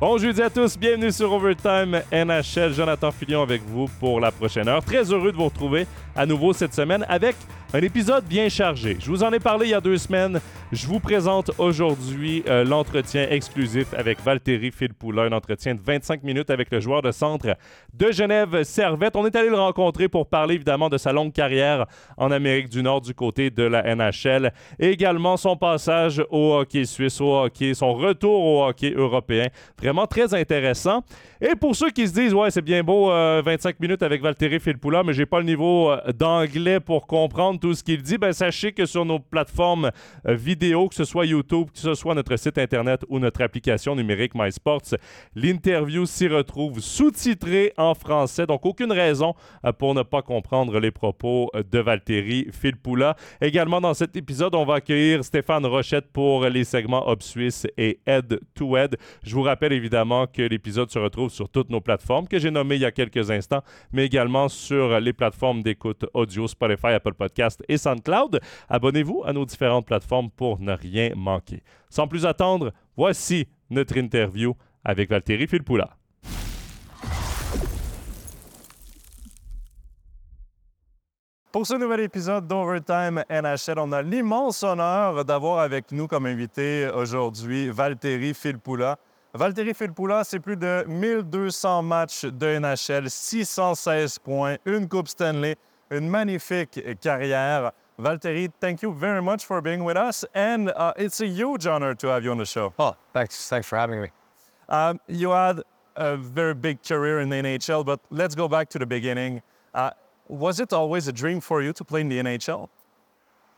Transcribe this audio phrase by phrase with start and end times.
[0.00, 2.72] Bon jeudi à tous, bienvenue sur Overtime NHL.
[2.72, 4.82] Jonathan Filion avec vous pour la prochaine heure.
[4.82, 5.86] Très heureux de vous retrouver
[6.16, 7.36] à nouveau cette semaine avec
[7.72, 8.96] un épisode bien chargé.
[8.98, 10.40] Je vous en ai parlé il y a deux semaines.
[10.72, 16.50] Je vous présente aujourd'hui euh, l'entretien exclusif avec Valtteri Filppula, un entretien de 25 minutes
[16.50, 17.56] avec le joueur de centre
[17.94, 19.14] de Genève, Servette.
[19.14, 21.86] On est allé le rencontrer pour parler évidemment de sa longue carrière
[22.16, 26.84] en Amérique du Nord du côté de la NHL et également son passage au hockey
[26.84, 29.46] suisse, au hockey, son retour au hockey européen.
[29.78, 31.04] Vraiment très intéressant.
[31.40, 34.60] Et pour ceux qui se disent, ouais, c'est bien beau, 25 euh, minutes avec Valtteri
[34.60, 38.32] Filppula, mais j'ai pas le niveau euh, d'anglais pour comprendre tout ce qu'il dit, ben
[38.32, 39.90] sachez que sur nos plateformes
[40.26, 43.94] euh, vidéo, que ce soit YouTube, que ce soit notre site internet ou notre application
[43.94, 44.96] numérique MySports,
[45.34, 48.46] l'interview s'y retrouve sous-titrée en français.
[48.46, 49.34] Donc aucune raison
[49.78, 53.16] pour ne pas comprendre les propos de Valtteri Filppula.
[53.40, 58.00] Également dans cet épisode, on va accueillir Stéphane Rochette pour les segments Hub Suisse et
[58.06, 58.96] Head to Head.
[59.22, 62.76] Je vous rappelle évidemment que l'épisode se retrouve sur toutes nos plateformes que j'ai nommées
[62.76, 67.14] il y a quelques instants, mais également sur les plateformes d'écoute audio Spotify, Apple
[67.68, 68.40] Et SoundCloud.
[68.68, 71.62] Abonnez-vous à nos différentes plateformes pour ne rien manquer.
[71.88, 75.96] Sans plus attendre, voici notre interview avec Valtteri Filppula.
[81.52, 86.88] Pour ce nouvel épisode d'Overtime NHL, on a l'immense honneur d'avoir avec nous comme invité
[86.94, 88.96] aujourd'hui Valtteri Filppula.
[89.34, 95.56] Valtteri Filppula, c'est plus de 1200 matchs de NHL, 616 points, une Coupe Stanley,
[95.90, 97.72] une magnifique carrière.
[97.98, 101.94] Valtteri, thank you very much for being with us, and uh, it's a huge honor
[101.94, 102.72] to have you on the show.
[102.78, 104.08] Oh, thanks, thanks for having me.
[104.68, 105.62] Um, you had
[105.96, 109.42] a very big career in the NHL, but let's go back to the beginning.
[109.74, 109.90] Uh,
[110.28, 112.68] was it always a dream for you to play in the NHL?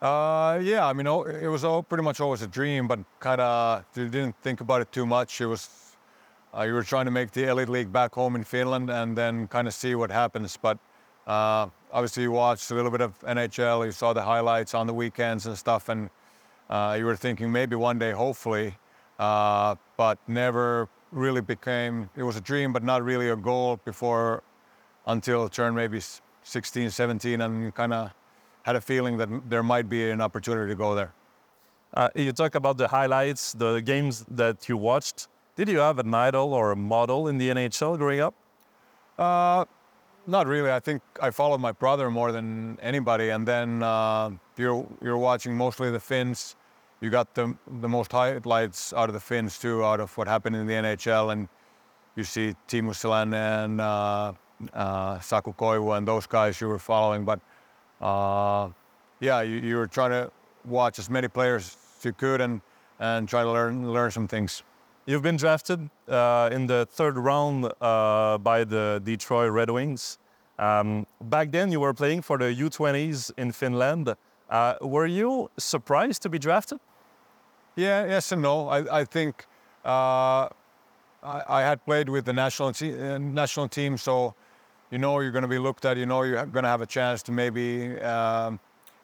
[0.00, 3.84] Uh, yeah, I mean, it was all pretty much always a dream, but kind of
[3.94, 5.41] didn't think about it too much.
[5.41, 5.69] It was
[6.56, 9.47] uh, you were trying to make the elite league back home in Finland, and then
[9.47, 10.59] kind of see what happens.
[10.60, 10.78] But
[11.26, 14.94] uh, obviously, you watched a little bit of NHL, you saw the highlights on the
[14.94, 16.10] weekends and stuff, and
[16.70, 18.75] uh, you were thinking maybe one day, hopefully,
[19.19, 22.08] uh, but never really became.
[22.16, 24.42] It was a dream, but not really a goal before
[25.06, 26.00] until turn maybe
[26.44, 28.10] 16, 17, and kind of
[28.62, 31.12] had a feeling that there might be an opportunity to go there.
[31.94, 35.28] Uh, you talk about the highlights, the games that you watched.
[35.56, 38.34] Did you have an idol or a model in the NHL growing up?
[40.27, 40.71] Not really.
[40.71, 45.56] I think I followed my brother more than anybody, and then uh, you're you're watching
[45.56, 46.55] mostly the Finns.
[47.00, 50.55] You got the the most highlights out of the Finns too, out of what happened
[50.55, 51.49] in the NHL, and
[52.15, 54.32] you see Teemu Selänne and uh,
[54.72, 57.41] uh, Saku Koivu and those guys you were following, but
[58.00, 58.69] uh,
[59.21, 60.31] yeah, you, you were trying to
[60.65, 62.61] watch as many players as you could and,
[62.99, 64.62] and try to learn, learn some things.
[65.04, 70.18] You've been drafted uh, in the third round uh, by the Detroit Red Wings.
[70.60, 74.14] Um, back then, you were playing for the U20s in Finland.
[74.48, 76.78] Uh, were you surprised to be drafted?
[77.74, 78.68] Yeah, yes and no.
[78.68, 79.44] I, I think
[79.84, 80.46] uh,
[81.24, 84.34] I, I, had played with the national, te- uh, national team, so
[84.92, 85.96] you know you're going to be looked at.
[85.96, 88.60] You know you're going to have a chance to maybe um,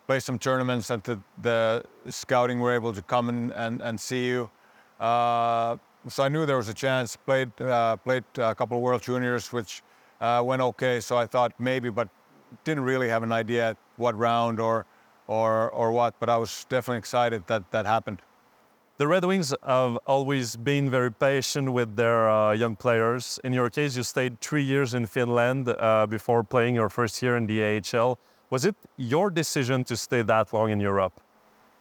[0.07, 4.27] play some tournaments that the, the, scouting were able to come and, and, and see
[4.27, 4.49] you.
[5.01, 5.77] Uh,
[6.09, 7.17] so I knew there was a chance.
[7.17, 9.83] Played uh, played a couple of World Juniors, which
[10.21, 11.01] uh, went okay.
[11.01, 12.09] So I thought maybe, but
[12.65, 14.87] didn't really have an idea what round or
[15.27, 16.15] or or what.
[16.21, 18.23] But I was definitely excited that that happened.
[18.99, 23.39] The Red Wings have always been very patient with their uh, young players.
[23.45, 27.37] In your case, you stayed three years in Finland uh, before playing your first year
[27.37, 28.19] in the AHL.
[28.51, 31.21] Was it your decision to stay that long in Europe?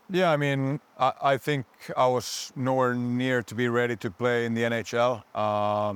[0.10, 1.66] Yeah, I mean, I, I think
[1.98, 5.22] I was nowhere near to be ready to play in the NHL.
[5.36, 5.96] Uh,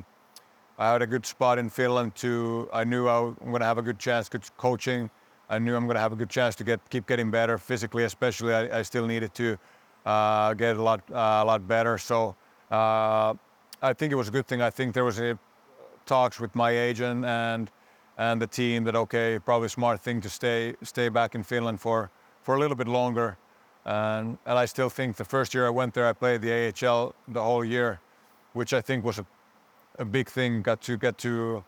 [0.78, 2.70] I had a good spot in Finland too.
[2.74, 5.10] I knew I am going to have a good chance, good coaching.
[5.50, 8.04] I knew I'm going to have a good chance to get keep getting better physically,
[8.04, 8.54] especially.
[8.54, 9.58] I, I still needed to
[10.06, 11.98] uh, get a lot uh, a lot better.
[11.98, 12.36] So
[12.70, 13.34] uh,
[13.82, 14.62] I think it was a good thing.
[14.62, 15.38] I think there was a
[16.06, 17.72] talks with my agent and
[18.18, 22.10] and the team that okay, probably smart thing to stay stay back in Finland for
[22.42, 23.38] for a little bit longer.
[23.86, 27.16] And, and I still think the first year I went there, I played the AHL
[27.28, 28.00] the whole year,
[28.54, 29.26] which I think was a,
[29.98, 30.62] a big thing.
[30.62, 31.64] Got to get to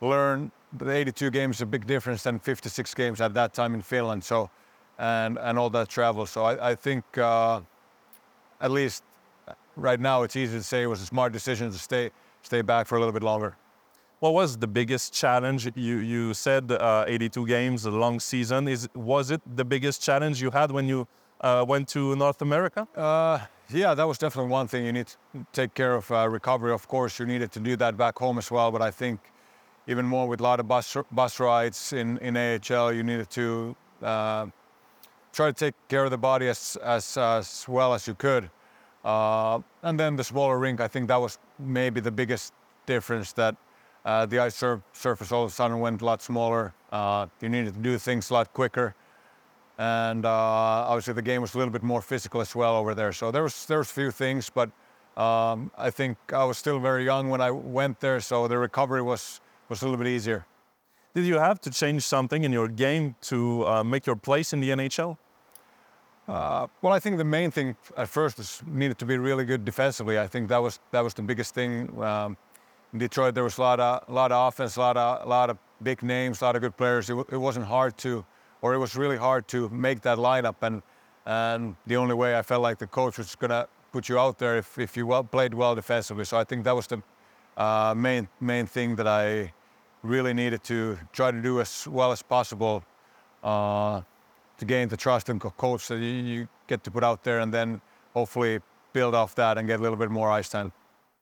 [0.00, 4.22] learn the 82 games a big difference than 56 games at that time in Finland.
[4.24, 4.50] So
[4.98, 6.26] and and all that travel.
[6.26, 7.60] So I, I think uh,
[8.60, 9.02] at least
[9.76, 12.10] right now it's easy to say it was a smart decision to stay
[12.42, 13.56] stay back for a little bit longer.
[14.24, 15.68] What was the biggest challenge?
[15.74, 18.68] You you said uh, 82 games, a long season.
[18.68, 21.06] Is was it the biggest challenge you had when you
[21.42, 22.88] uh, went to North America?
[22.96, 23.38] Uh,
[23.68, 26.72] yeah, that was definitely one thing you need to take care of uh, recovery.
[26.72, 28.70] Of course, you needed to do that back home as well.
[28.70, 29.20] But I think
[29.86, 33.76] even more with a lot of bus bus rides in in AHL, you needed to
[34.02, 34.46] uh,
[35.34, 38.48] try to take care of the body as as, as well as you could.
[39.04, 42.54] Uh, and then the smaller rink, I think that was maybe the biggest
[42.86, 43.54] difference that
[44.04, 46.74] uh, the ice sur- surface all of a sudden went a lot smaller.
[46.92, 48.94] Uh, you needed to do things a lot quicker
[49.78, 53.12] and uh, obviously the game was a little bit more physical as well over there.
[53.12, 54.70] So there was there was a few things, but
[55.20, 59.02] um, I think I was still very young when I went there, so the recovery
[59.02, 60.46] was was a little bit easier.
[61.14, 64.60] Did you have to change something in your game to uh, make your place in
[64.60, 65.16] the NHL?
[66.26, 69.64] Uh, well, I think the main thing at first is needed to be really good
[69.64, 70.18] defensively.
[70.18, 71.90] I think that was that was the biggest thing.
[72.02, 72.36] Um,
[72.94, 75.28] in Detroit, there was a lot of a lot of offense, a lot of a
[75.28, 77.10] lot of big names, a lot of good players.
[77.10, 78.24] It, it wasn't hard to
[78.62, 80.56] or it was really hard to make that lineup.
[80.62, 80.80] And
[81.26, 84.56] and the only way I felt like the coach was gonna put you out there
[84.56, 86.24] if, if you well, played well defensively.
[86.24, 87.02] So I think that was the
[87.56, 89.52] uh, main main thing that I
[90.02, 92.84] really needed to try to do as well as possible
[93.42, 94.02] uh,
[94.58, 97.52] to gain the trust and coach that you, you get to put out there, and
[97.52, 97.80] then
[98.12, 98.60] hopefully
[98.92, 100.72] build off that and get a little bit more ice time.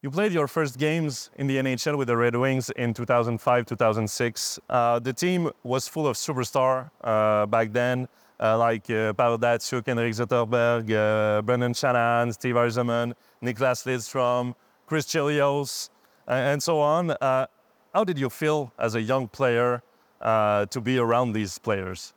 [0.02, 4.58] You played your first games in the NHL with the Red Wings in 2005, 2006.
[4.68, 8.08] Uh, the team was full of superstar uh, back then,
[8.40, 13.14] uh, like uh, Pavel Datsyuk, Henrik Zetterberg, uh, Brendan Shanahan, Steve Yzerman,
[13.44, 14.56] Niklas Lidstrom,
[14.86, 15.90] Chris Chelios,
[16.26, 17.12] and so on.
[17.12, 17.46] Uh,
[17.94, 19.84] how did you feel as a young player
[20.20, 22.12] uh, to be around these players?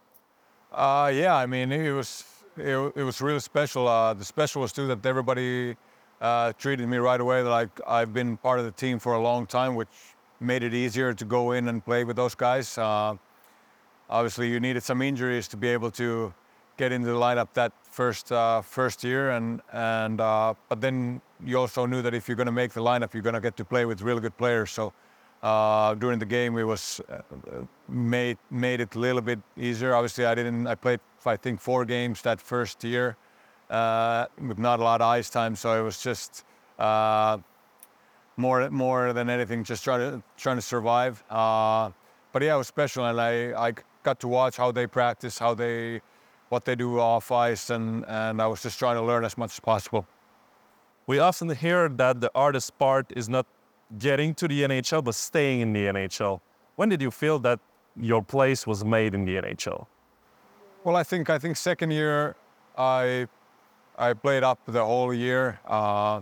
[0.74, 2.24] yeah, I mean, it was
[2.58, 3.86] it, it was really special.
[4.16, 5.76] the special was too that everybody
[6.22, 9.46] uh, treated me right away like I've been part of the team for a long
[9.46, 9.90] time, which
[10.40, 12.78] made it easier to go in and play with those guys.
[12.78, 13.16] Uh,
[14.10, 16.34] obviously, you needed some injuries to be able to
[16.78, 21.58] get into the lineup that first uh, first year, and and uh, but then you
[21.58, 23.66] also knew that if you're going to make the lineup, you're going to get to
[23.66, 24.72] play with really good players.
[24.72, 24.94] So.
[25.44, 27.22] Uh, during the game, it was uh,
[27.88, 29.94] made made it a little bit easier.
[29.94, 30.66] Obviously, I didn't.
[30.66, 33.16] I played, I think, four games that first year,
[33.70, 35.56] uh, with not a lot of ice time.
[35.56, 36.46] So it was just
[36.80, 37.38] uh,
[38.38, 41.24] more more than anything, just trying to trying to survive.
[41.30, 41.92] Uh,
[42.32, 43.74] but yeah, it was special, and I, I
[44.04, 46.02] got to watch how they practice, how they
[46.50, 49.54] what they do off ice, and and I was just trying to learn as much
[49.54, 50.06] as possible.
[51.08, 53.46] We often hear that the hardest part is not
[54.00, 56.42] getting to the NHL, but staying in the NHL.
[56.76, 57.60] When did you feel that
[57.96, 59.86] your place was made in the NHL?
[60.84, 62.36] Well, I think I think second year
[62.78, 63.28] I
[63.98, 66.22] I played up the whole year, uh,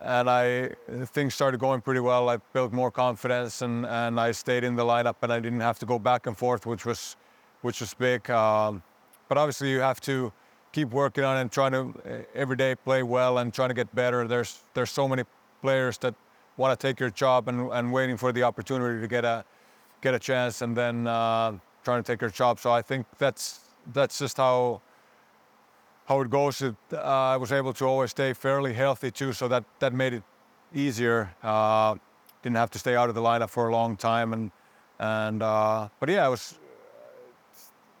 [0.00, 0.70] and I
[1.06, 2.28] things started going pretty well.
[2.28, 5.78] I built more confidence, and, and I stayed in the lineup, and I didn't have
[5.80, 7.16] to go back and forth, which was
[7.62, 8.30] which was big.
[8.30, 8.82] Um,
[9.28, 10.32] but obviously, you have to
[10.72, 13.74] keep working on it and trying to eh, every day play well and trying to
[13.74, 14.28] get better.
[14.28, 15.24] There's there's so many
[15.62, 16.14] players that
[16.56, 19.44] want to take your job and, and waiting for the opportunity to get a
[20.02, 21.52] get a chance, and then uh,
[21.82, 22.60] trying to take your job.
[22.60, 23.60] So I think that's
[23.92, 24.82] that's just how
[26.06, 26.62] how it goes.
[26.62, 30.14] It, uh, I was able to always stay fairly healthy too, so that that made
[30.14, 30.22] it
[30.74, 31.30] easier.
[31.42, 31.96] Uh,
[32.42, 34.50] didn't have to stay out of the lineup for a long time, and
[34.98, 36.58] and uh, but yeah, it was.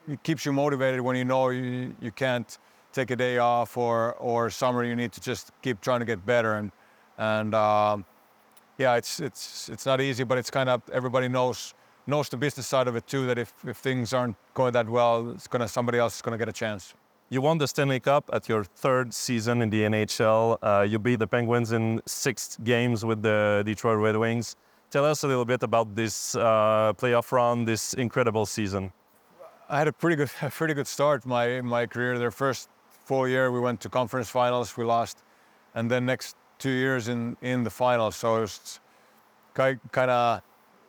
[0.08, 2.58] It keeps you motivated when you know you you can't
[2.92, 4.84] take a day off or or summer.
[4.84, 6.70] You need to just keep trying to get better, and
[7.18, 8.04] and um,
[8.78, 11.74] yeah, it's it's it's not easy, but it's kind of everybody knows
[12.06, 13.26] knows the business side of it too.
[13.26, 16.48] That if if things aren't going that well, it's gonna somebody else is gonna get
[16.48, 16.94] a chance.
[17.28, 20.58] You won the Stanley Cup at your third season in the NHL.
[20.62, 24.54] Uh, you beat the Penguins in six games with the Detroit Red Wings.
[24.92, 28.92] Tell us a little bit about this uh, playoff run, this incredible season.
[29.68, 32.16] I had a pretty good, a pretty good start my my career.
[32.16, 32.68] Their first
[33.04, 35.24] full year, we went to conference finals, we lost,
[35.74, 38.14] and then next two years in in the finals.
[38.14, 38.80] So it was
[39.52, 39.80] kind
[40.10, 40.42] of,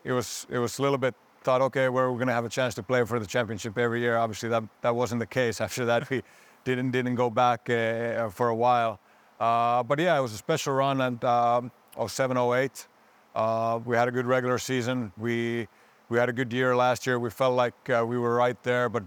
[0.04, 1.16] it was it was a little bit
[1.48, 4.18] thought, okay, we're going to have a chance to play for the championship every year.
[4.18, 5.62] Obviously, that, that wasn't the case.
[5.62, 6.22] After that, we
[6.66, 9.00] didn't didn't go back uh, for a while.
[9.40, 11.72] Uh, but yeah, it was a special run at um,
[12.06, 12.88] 07, 08.
[13.34, 15.14] Uh, we had a good regular season.
[15.18, 15.70] We
[16.10, 17.18] we had a good year last year.
[17.18, 19.04] We felt like uh, we were right there, but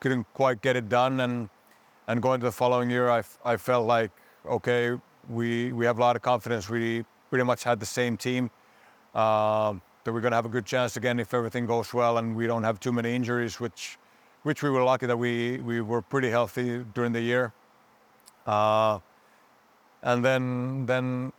[0.00, 1.20] couldn't quite get it done.
[1.20, 1.48] And
[2.06, 4.10] and going to the following year, I, I felt like
[4.44, 4.82] okay,
[5.30, 6.68] we we have a lot of confidence.
[6.68, 8.50] We pretty much had the same team.
[9.14, 12.34] Um, that we're going to have a good chance again if everything goes well and
[12.36, 13.98] we don't have too many injuries, which
[14.44, 17.52] which we were lucky that we we were pretty healthy during the year.
[18.46, 19.00] Uh,
[20.02, 21.32] and then then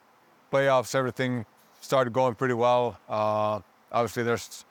[0.52, 1.46] playoffs, everything
[1.80, 3.00] started going pretty well.
[3.08, 4.66] Uh, obviously, there's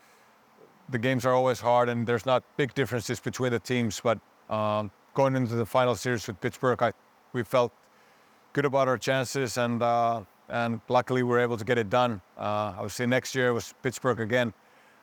[0.90, 4.00] the games are always hard, and there's not big differences between the teams.
[4.00, 4.18] But
[4.50, 6.92] um, going into the final series with Pittsburgh, I,
[7.32, 7.72] we felt
[8.52, 12.20] good about our chances, and uh, and luckily we were able to get it done.
[12.38, 14.52] Uh, obviously, next year was Pittsburgh again,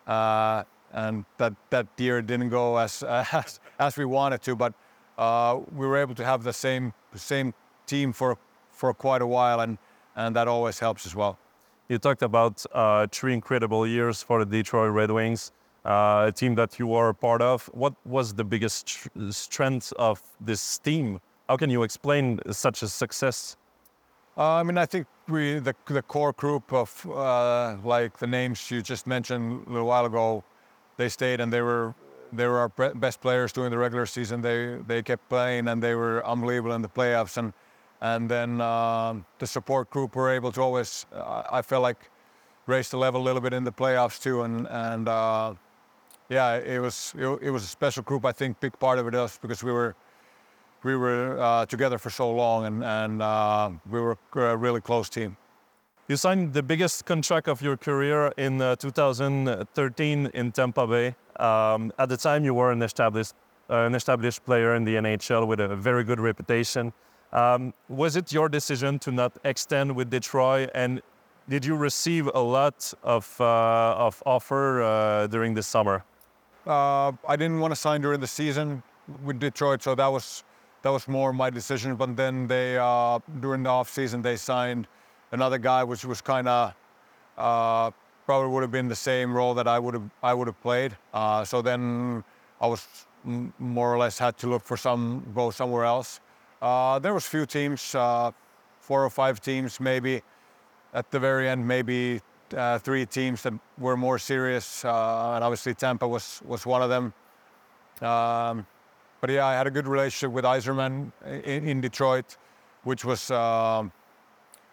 [0.07, 4.73] uh, and that that year didn't go as as, as we wanted to, but
[5.17, 7.53] uh, we were able to have the same same
[7.85, 8.37] team for
[8.71, 9.77] for quite a while, and
[10.15, 11.37] and that always helps as well.
[11.89, 15.51] You talked about uh, three incredible years for the Detroit Red Wings,
[15.85, 17.69] uh, a team that you were a part of.
[17.73, 21.19] What was the biggest tr- strength of this team?
[21.49, 23.57] How can you explain such a success?
[24.37, 28.71] Uh, I mean, I think we the the core group of uh, like the names
[28.71, 30.43] you just mentioned a little while ago,
[30.97, 31.93] they stayed and they were
[32.31, 34.41] they were our best players during the regular season.
[34.41, 37.37] They they kept playing and they were unbelievable in the playoffs.
[37.37, 37.53] And
[38.01, 41.05] and then um, the support group were able to always,
[41.49, 42.09] I felt like,
[42.67, 44.41] raise the level a little bit in the playoffs too.
[44.41, 45.53] And and uh,
[46.29, 48.25] yeah, it was it, it was a special group.
[48.25, 49.95] I think big part of it was because we were
[50.83, 55.09] we were uh, together for so long and and uh, we were a really close
[55.09, 55.37] team.
[56.09, 61.15] You signed the biggest contract of your career in uh, 2013 in Tampa Bay.
[61.37, 63.33] Um, at the time, you were an established,
[63.69, 66.91] uh, an established player in the NHL with a very good reputation.
[67.31, 70.71] Um, was it your decision to not extend with Detroit?
[70.75, 71.01] And
[71.47, 76.03] did you receive a lot of, uh, of offer uh, during the summer?
[76.67, 78.83] Uh, I didn't want to sign during the season
[79.23, 80.43] with Detroit, so that was
[80.83, 81.95] that was more my decision.
[81.95, 84.87] But then they uh, during the off season they signed
[85.31, 86.73] another guy, which was kind of
[87.37, 87.91] uh,
[88.25, 90.95] probably would have been the same role that I would have I would have played.
[91.13, 92.23] Uh, so then
[92.61, 92.85] I was
[93.23, 96.19] more or less had to look for some go somewhere else.
[96.61, 98.31] Uh, there was few teams, uh,
[98.79, 100.21] four or five teams maybe.
[100.93, 102.21] At the very end, maybe
[102.55, 107.13] uh, three teams that were more serious, and obviously Tampa was was one of them.
[108.07, 108.67] Um,
[109.23, 111.13] but yeah, I had a good relationship with Iserman
[111.45, 112.35] in, in Detroit,
[112.83, 113.31] which was.
[113.31, 113.93] Um,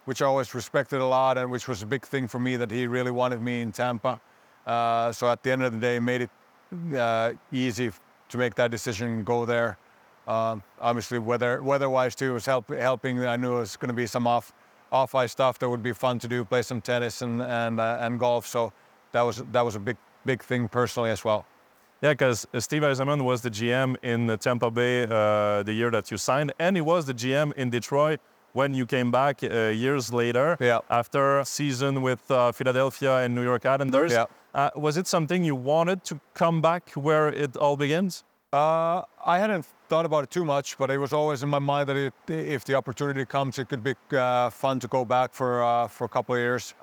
[0.05, 2.71] which I always respected a lot and which was a big thing for me that
[2.71, 4.19] he really wanted me in Tampa.
[4.65, 6.29] Uh, so at the end of the day, made it
[6.97, 7.91] uh, easy
[8.27, 9.77] to make that decision and go there.
[10.27, 13.23] Um, obviously, weather weather-wise too was help, helping.
[13.23, 14.51] I knew it was going to be some off
[14.91, 17.99] off ice stuff that would be fun to do, play some tennis and and uh,
[18.01, 18.47] and golf.
[18.47, 18.73] So
[19.13, 21.45] that was that was a big big thing personally as well.
[22.01, 26.17] Yeah, because Steve Eisenman was the GM in Tampa Bay uh, the year that you
[26.17, 28.19] signed, and he was the GM in Detroit
[28.53, 30.79] when you came back uh, years later Yeah.
[30.89, 34.11] after a season with uh, Philadelphia and New York Islanders.
[34.11, 34.25] Yeah.
[34.53, 38.23] Uh, was it something you wanted to come back where it all begins?
[38.51, 41.87] Uh, I hadn't thought about it too much, but it was always in my mind
[41.87, 45.63] that it, if the opportunity comes, it could be uh, fun to go back for
[45.63, 46.73] uh, for a couple of years.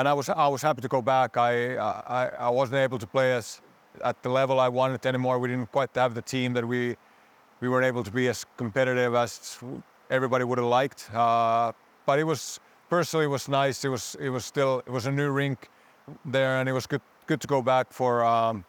[0.00, 1.36] And I was I was happy to go back.
[1.36, 3.60] I I, I wasn't able to play as
[4.02, 5.38] at the level I wanted anymore.
[5.38, 6.96] We didn't quite have the team that we
[7.60, 9.58] we weren't able to be as competitive as
[10.08, 11.14] everybody would have liked.
[11.14, 11.72] Uh,
[12.06, 13.84] but it was personally it was nice.
[13.84, 15.68] It was it was still it was a new rink
[16.24, 18.24] there, and it was good good to go back for.
[18.24, 18.64] Um,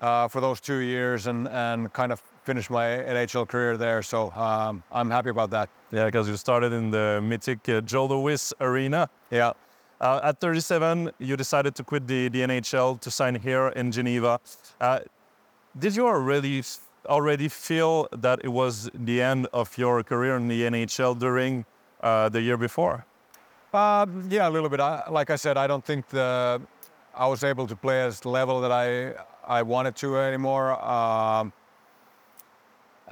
[0.00, 4.02] uh, for those two years and, and kind of finish my NHL career there.
[4.02, 5.68] So um, I'm happy about that.
[5.92, 9.08] Yeah, because you started in the mythic uh, Joe Louis Arena.
[9.30, 9.52] Yeah.
[10.02, 14.40] Uh, at 37, you decided to quit the, the NHL to sign here in Geneva.
[14.80, 14.98] Uh,
[15.78, 16.62] did you already
[17.06, 21.64] already feel that it was the end of your career in the NHL during
[22.00, 23.06] uh, the year before?
[23.72, 24.80] Uh, yeah, a little bit.
[24.80, 26.60] I, like I said, I don't think the
[27.14, 29.14] I was able to play as the level that I
[29.46, 30.72] I wanted to anymore.
[30.84, 31.52] Um,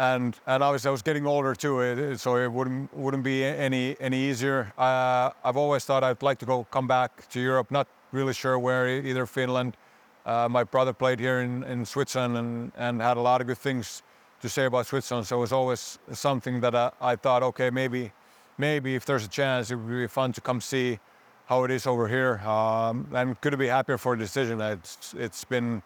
[0.01, 4.19] and and obviously I was getting older too, so it wouldn't wouldn't be any any
[4.31, 4.73] easier.
[4.79, 7.71] Uh, I've always thought I'd like to go come back to Europe.
[7.71, 9.77] Not really sure where, either Finland.
[10.25, 13.59] Uh, my brother played here in, in Switzerland and, and had a lot of good
[13.59, 14.03] things
[14.43, 15.27] to say about Switzerland.
[15.27, 18.13] So it was always something that I, I thought, okay, maybe
[18.59, 20.99] maybe if there's a chance, it would be fun to come see
[21.47, 22.39] how it is over here.
[22.49, 24.61] Um, and couldn't be happier for the decision.
[24.63, 25.83] It's it's been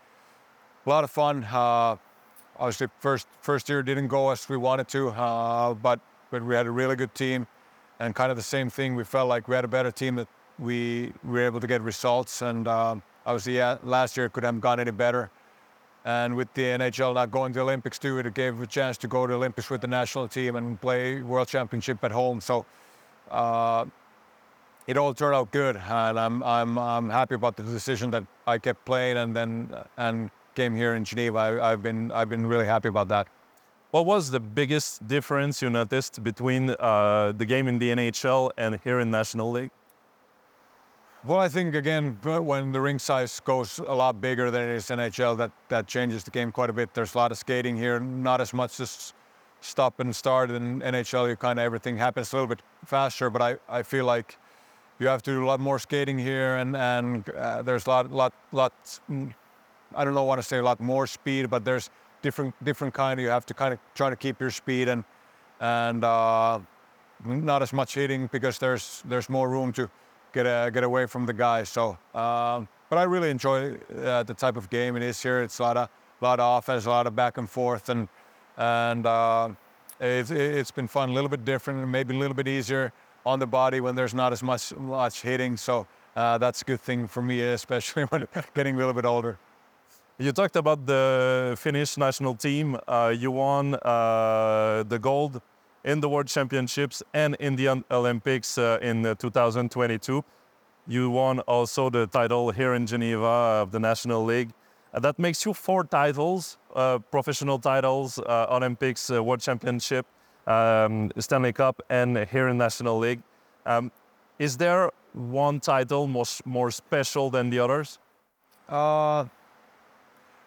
[0.87, 1.44] a lot of fun.
[1.44, 1.97] Uh,
[2.59, 6.67] obviously, first first year didn't go as we wanted to, uh, but but we had
[6.67, 7.47] a really good team,
[8.01, 8.95] and kind of the same thing.
[8.95, 12.43] We felt like we had a better team that we were able to get results,
[12.43, 15.31] and um, obviously, yeah, last year could have gone any better.
[16.07, 19.09] And with the NHL not going to the Olympics too, it gave a chance to
[19.09, 22.43] go to Olympics with the national team and play World Championship at home.
[22.43, 22.67] So
[23.31, 23.87] uh,
[24.87, 28.59] it all turned out good, and I'm I'm I'm happy about the decision that I
[28.59, 31.39] kept playing and then and came here in Geneva.
[31.39, 33.29] I, I've been I've been really happy about that.
[33.91, 38.81] What was the biggest difference you noticed between uh, the game in the NHL and
[38.83, 39.71] here in National League?
[41.25, 44.87] Well, I think again when the ring size goes a lot bigger than it is
[44.87, 46.93] NHL, that that changes the game quite a bit.
[46.93, 49.15] There's a lot of skating here, not as much as
[49.61, 50.51] stop and start.
[50.51, 53.31] In NHL, you kind of everything happens a little bit faster.
[53.31, 54.37] But I, I feel like
[54.99, 58.13] you have to do a lot more skating here, and and uh, there's a lot
[58.13, 58.73] lot lot.
[59.97, 61.91] I don't know want to say a lot more speed, but there's
[62.23, 63.21] different different kind.
[63.21, 65.05] You have to kind of try to keep your speed and
[65.61, 66.61] and uh,
[67.25, 69.91] not as much hitting because there's there's more room to
[70.33, 71.69] get uh, get away from the guys.
[71.69, 75.43] So, um, but I really enjoy uh, the type of game it is here.
[75.43, 75.89] It's a lot of
[76.21, 78.09] lot of offense, a lot of back and forth, and
[78.57, 79.51] and uh,
[80.01, 81.11] it's it's been fun.
[81.11, 82.93] A little bit different, maybe a little bit easier
[83.25, 85.57] on the body when there's not as much much hitting.
[85.57, 85.87] So
[86.17, 89.39] uh, that's a good thing for me, especially when getting a little bit older.
[90.16, 92.78] You talked about the Finnish national team.
[92.87, 95.42] Uh, you won uh, the gold
[95.83, 100.25] in the World Championships and in the Olympics uh, in uh, 2022.
[100.87, 103.26] You won also the title here in Geneva
[103.62, 104.50] of the National League.
[104.92, 110.06] Uh, that makes you four titles, uh, professional titles, Olympics, World Championship,
[110.47, 113.23] um, Stanley Cup, and here in National League.
[113.66, 113.90] Um,
[114.38, 117.99] is there one title more, more special than the others?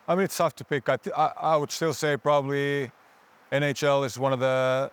[0.08, 0.88] I mean, it's tough to pick.
[0.90, 2.92] I, th- I, I would still say probably
[3.52, 4.92] NHL is one of the.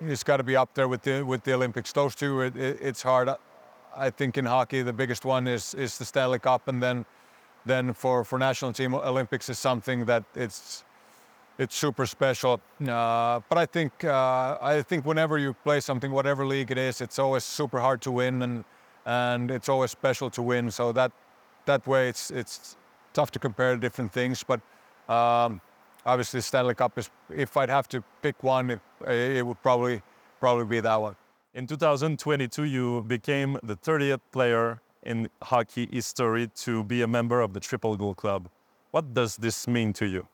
[0.00, 1.92] It's got to be up there with the with the Olympics.
[1.92, 3.28] Those two, it, it, it's hard.
[3.28, 3.36] I-
[3.96, 7.04] I think in hockey, the biggest one is is the Stanley Cup, and then
[7.66, 10.84] then for for national team, Olympics is something that it's
[11.58, 12.60] it's super special.
[12.80, 17.00] Uh, but I think uh, I think whenever you play something, whatever league it is,
[17.00, 18.64] it's always super hard to win, and
[19.04, 20.70] and it's always special to win.
[20.70, 21.10] So that
[21.66, 22.76] that way, it's it's
[23.12, 24.44] tough to compare different things.
[24.44, 24.60] But
[25.08, 25.60] um,
[26.04, 27.10] obviously, Stanley Cup is.
[27.28, 30.02] If I'd have to pick one, it, it would probably
[30.40, 31.16] probably be that one.
[31.54, 37.52] In 2022, you became the 30th player in hockey history to be a member of
[37.52, 38.48] the Triple Goal Club.
[38.90, 40.26] What does this mean to you?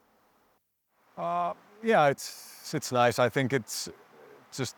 [1.16, 3.18] Uh, yeah, it's it's nice.
[3.18, 3.88] I think it's
[4.52, 4.76] just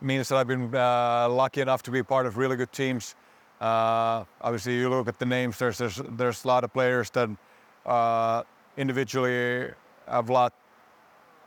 [0.00, 3.14] means that I've been uh, lucky enough to be part of really good teams.
[3.60, 5.58] Uh, obviously, you look at the names.
[5.58, 7.28] There's there's there's a lot of players that
[7.84, 8.42] uh,
[8.76, 9.70] individually
[10.06, 10.52] have lot.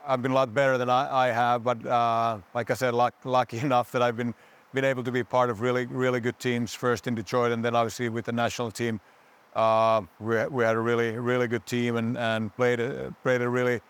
[0.06, 3.14] I've been a lot better than I, I have, but uh, like I said, luck,
[3.24, 4.34] lucky enough that I've been
[4.74, 6.74] been able to be part of really really good teams.
[6.74, 9.00] First in Detroit, and then obviously with the national team.
[9.54, 13.50] Uh, we, we had a really really good team and, and played a, played a
[13.50, 13.82] really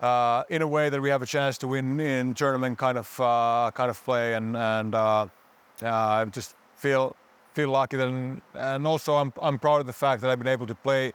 [0.00, 3.20] uh, in a way that we have a chance to win in tournament kind of
[3.20, 5.26] uh, kind of play and and uh,
[5.82, 7.16] uh, I just feel
[7.54, 8.08] feel lucky that
[8.54, 11.12] and also I'm I'm proud of the fact that I've been able to play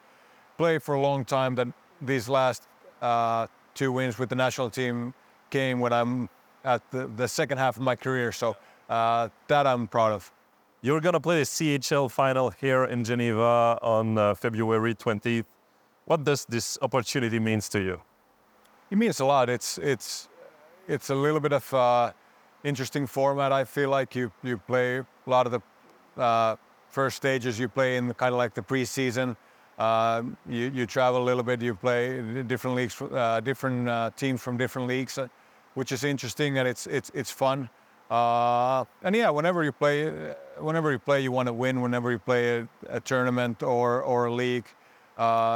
[0.58, 1.56] play for a long time.
[1.56, 1.67] That
[2.02, 2.67] these last
[3.02, 5.13] uh, two wins with the national team
[5.49, 6.30] came when I'm
[6.63, 8.32] at the, the second half of my career.
[8.32, 8.56] So
[8.89, 10.32] uh, that I'm proud of.
[10.82, 15.45] You're going to play the CHL final here in Geneva on uh, February 20th.
[16.06, 18.02] What does this opportunity means to you?
[18.91, 19.49] It means a lot.
[19.49, 20.28] It's it's
[20.88, 22.12] it's a little bit of uh,
[22.63, 23.52] interesting format.
[23.52, 26.56] I feel like you you play a lot of the uh,
[26.89, 27.60] first stages.
[27.60, 29.36] You play in kind of like the preseason.
[29.78, 31.62] Uh, you you travel a little bit.
[31.62, 35.28] You play different leagues, uh, different uh, teams from different leagues, uh,
[35.73, 37.69] which is interesting and it's it's it's fun.
[38.12, 40.12] Uh, and yeah, whenever you play,
[40.60, 41.82] whenever you play, you want to win.
[41.82, 44.67] Whenever you play a, a tournament or or a league,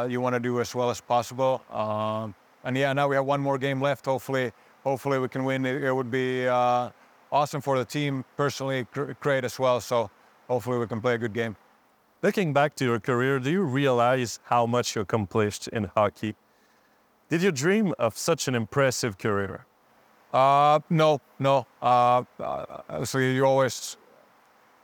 [0.10, 1.62] you want to do as well as possible.
[1.72, 4.06] Um, and yeah, now we have one more game left.
[4.06, 4.52] Hopefully,
[4.88, 5.66] hopefully we can win.
[5.66, 6.90] It, it would be uh,
[7.32, 9.80] awesome for the team, personally, gr- great as well.
[9.82, 10.10] So
[10.48, 11.56] hopefully we can play a good game.
[12.24, 16.36] Looking back to your career, do you realize how much you accomplished in hockey?
[17.30, 19.66] Did you dream of such an impressive career?
[20.34, 21.68] Uh, no, no.
[21.82, 23.98] Uh, uh, so you always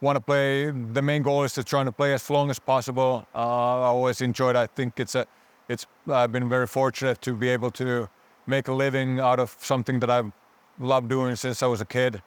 [0.01, 0.69] want to play.
[0.69, 3.25] The main goal is to try to play as long as possible.
[3.33, 4.55] Uh, I always enjoyed.
[4.55, 5.25] I think it's a,
[5.69, 5.85] it's.
[6.07, 8.09] I've been very fortunate to be able to
[8.45, 10.31] make a living out of something that I've
[10.79, 12.21] loved doing since I was a kid,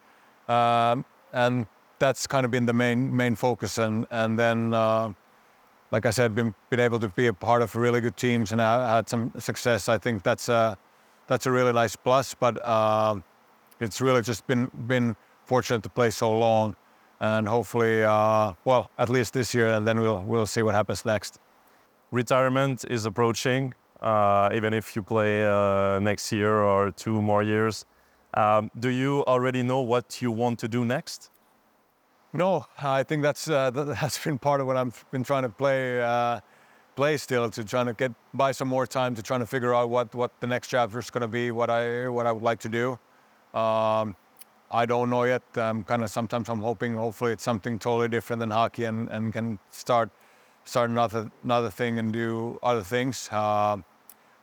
[0.49, 1.67] um, and
[1.99, 3.79] that's kind of been the main main focus.
[3.79, 5.13] And and then, uh,
[5.91, 8.61] like I said, been been able to be a part of really good teams and
[8.61, 9.89] I had some success.
[9.89, 10.79] I think that's a
[11.27, 12.35] that's a really nice plus.
[12.35, 13.17] But uh,
[13.81, 16.77] it's really just been been fortunate to play so long,
[17.21, 21.05] and hopefully, uh, well, at least this year, and then we'll we'll see what happens
[21.05, 21.39] next.
[22.13, 27.85] Retirement is approaching, uh, even if you play uh, next year or two more years.
[28.35, 31.31] Um, do you already know what you want to do next?
[32.33, 35.49] No, I think that's uh, that- that's been part of what I've been trying to
[35.49, 36.41] play uh,
[36.95, 39.89] play still to trying to get buy some more time to trying to figure out
[39.89, 42.61] what what the next chapter is going to be, what I what I would like
[42.61, 42.99] to do.
[43.59, 44.17] Um,
[44.71, 45.43] I don't know yet.
[45.55, 49.33] I'm kind of sometimes I'm hoping hopefully it's something totally different than hockey and, and
[49.33, 50.11] can start
[50.67, 53.29] start another another thing and do other things.
[53.33, 53.79] Uh,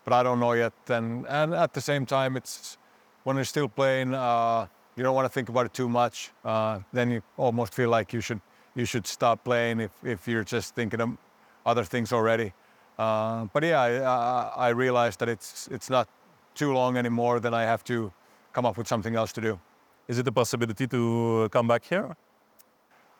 [0.03, 0.73] but I don't know yet.
[0.87, 2.77] And and at the same time, it's
[3.23, 6.31] when you're still playing, uh, you don't want to think about it too much.
[6.43, 8.41] Uh, then you almost feel like you should
[8.75, 11.09] you should stop playing if, if you're just thinking of
[11.65, 12.53] other things already.
[12.97, 16.07] Uh, but yeah, I, I, realized that it's it's not
[16.53, 17.39] too long anymore.
[17.39, 18.11] Then I have to
[18.53, 19.59] come up with something else to do.
[20.07, 22.15] Is it a possibility to come back here?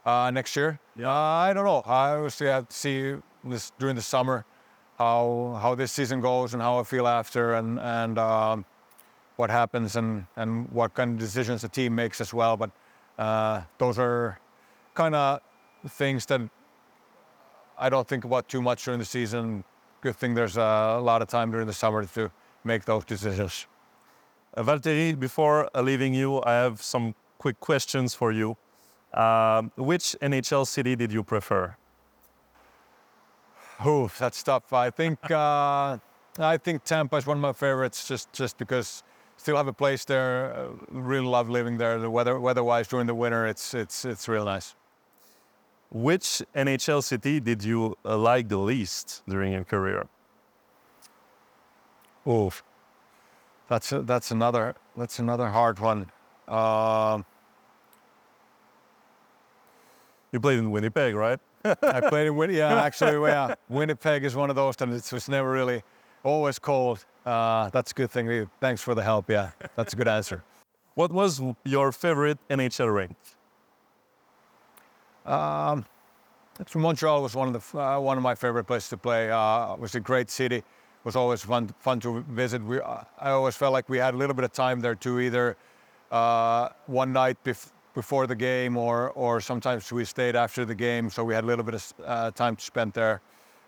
[0.06, 0.80] Uh, next year?
[0.98, 1.10] Yeah.
[1.10, 1.82] Uh, I don't know.
[1.86, 4.46] I obviously have to see this during the summer
[4.98, 8.66] how how this season goes and how I feel after and and um,
[9.38, 12.58] what happens and and what kind of decisions the team makes as well.
[12.58, 12.72] But
[13.18, 14.40] uh, those are
[14.94, 15.40] kind of
[15.88, 16.42] things that
[17.78, 19.64] I don't think about too much during the season.
[20.02, 22.32] Good thing there's a lot of time during the summer to
[22.64, 23.68] make those decisions.
[24.56, 28.58] Uh, Valtteri, before leaving you, I have some quick questions for you.
[29.14, 31.76] Um, which NHL city did you prefer?
[33.86, 34.72] Ooh, that's tough.
[34.74, 35.98] I think uh,
[36.40, 39.04] I think Tampa is one of my favorites, just just because
[39.38, 40.54] still have a place there.
[40.56, 42.00] Uh, really love living there.
[42.00, 44.76] The weather weather-wise during the winter, it's it's it's real nice.
[45.92, 50.08] Which NHL city did you uh, like the least during your career?
[52.26, 52.52] Ooh,
[53.68, 56.10] that's a, that's another that's another hard one.
[56.48, 57.26] Um,
[60.34, 61.40] You played in Winnipeg, right?
[61.64, 62.58] I played in Winnipeg.
[62.58, 63.54] Yeah, actually, yeah.
[63.70, 65.84] Winnipeg is one of those, and it was never really
[66.24, 67.06] always cold.
[67.24, 68.50] Uh, that's a good thing.
[68.60, 69.30] Thanks for the help.
[69.30, 70.44] Yeah, that's a good answer.
[70.96, 73.16] What was your favorite NHL rink?
[75.26, 75.86] Um,
[76.60, 79.30] it's Montreal was one of the uh, one of my favorite places to play.
[79.32, 80.58] Uh, it was a great city.
[80.58, 80.64] It
[81.04, 82.64] was always fun fun to visit.
[82.64, 85.20] We uh, I always felt like we had a little bit of time there too.
[85.20, 85.58] Either
[86.12, 91.10] uh, one night bef- before the game, or or sometimes we stayed after the game,
[91.10, 93.22] so we had a little bit of uh, time to spend there.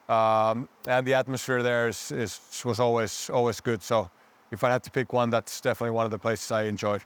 [0.07, 3.81] Um, and the atmosphere there is, is was always always good.
[3.81, 4.09] So
[4.51, 7.01] if I had to pick one, that's definitely one of the places I enjoyed.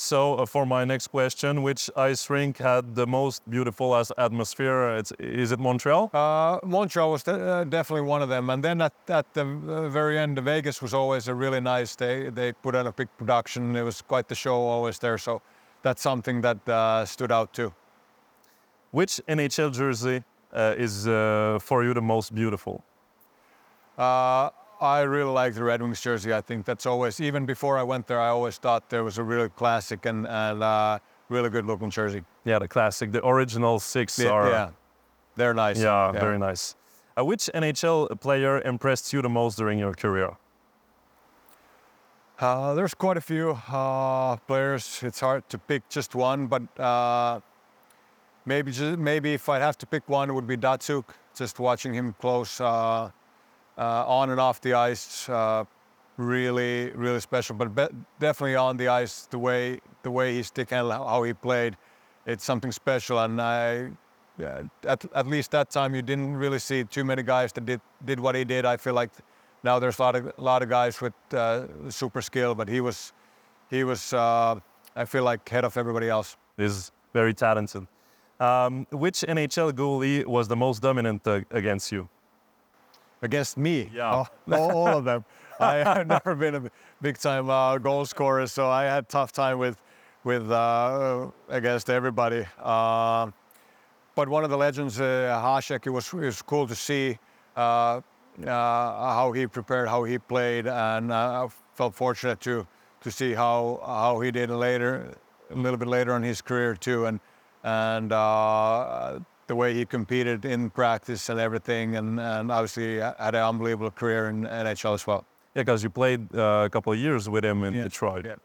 [0.00, 4.96] So, uh, for my next question, which ice rink had the most beautiful atmosphere?
[4.96, 6.10] It's, is it Montreal?
[6.14, 9.88] Uh, Montreal was de- uh, definitely one of them, and then at, at the uh,
[9.88, 11.96] very end, Vegas was always a really nice.
[11.96, 13.74] They they put on a big production.
[13.74, 15.18] It was quite the show always there.
[15.18, 15.42] So
[15.82, 17.72] that's something that uh, stood out too.
[18.90, 22.84] Which NHL jersey uh, is uh, for you the most beautiful?
[23.96, 26.32] Uh, I really like the Red Wings jersey.
[26.32, 28.20] I think that's always even before I went there.
[28.20, 32.22] I always thought there was a really classic and and uh, really good looking jersey.
[32.44, 33.12] Yeah, the classic.
[33.12, 34.48] The original six Yeah, are.
[34.50, 34.70] yeah,
[35.36, 35.82] they're nice.
[35.82, 36.76] Yeah, very nice.
[37.18, 40.36] Uh, which NHL player impressed you the most during your career?
[42.38, 45.00] Uh, there's quite a few uh, players.
[45.02, 47.40] It's hard to pick just one, but uh,
[48.46, 51.04] maybe just, maybe if I'd have to pick one, it would be Datsuk.
[51.34, 53.10] Just watching him close, uh,
[53.76, 55.64] uh, on and off the ice, uh,
[56.16, 57.56] really, really special.
[57.56, 61.32] But be- definitely on the ice, the way the way he stick handled, how he
[61.32, 61.76] played,
[62.24, 63.18] it's something special.
[63.18, 63.90] And I,
[64.38, 67.80] yeah, at, at least that time, you didn't really see too many guys that did
[68.04, 68.64] did what he did.
[68.64, 69.10] I feel like
[69.62, 72.80] now there's a lot of a lot of guys with uh, super skill, but he
[72.80, 73.12] was
[73.70, 74.56] he was uh,
[74.96, 76.36] I feel like head of everybody else.
[76.56, 77.86] Is very talented.
[78.40, 82.08] Um, which NHL goalie was the most dominant uh, against you?
[83.22, 84.24] Against me, Yeah.
[84.48, 85.24] Oh, all, of them.
[85.60, 86.70] I have never been a
[87.02, 89.82] big time uh, goal scorer, so I had tough time with
[90.22, 92.46] with uh, against everybody.
[92.62, 93.30] Uh,
[94.14, 95.04] but one of the legends, uh,
[95.44, 97.18] Hasek, it was it was cool to see
[97.56, 98.00] uh,
[98.44, 102.66] how he prepared, how he played, and uh, I felt fortunate to
[103.00, 105.14] to see how how he did later,
[105.50, 107.20] a little bit later in his career too, and
[107.64, 113.42] and uh, the way he competed in practice and everything, and, and obviously had an
[113.42, 115.24] unbelievable career in NHL as well.
[115.54, 118.26] Yeah, because you played uh, a couple of years with him in Yeah, Detroit.
[118.26, 118.36] yeah.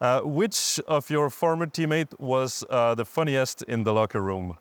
[0.00, 4.58] Uh, which of your former teammate was uh, the funniest in the locker room?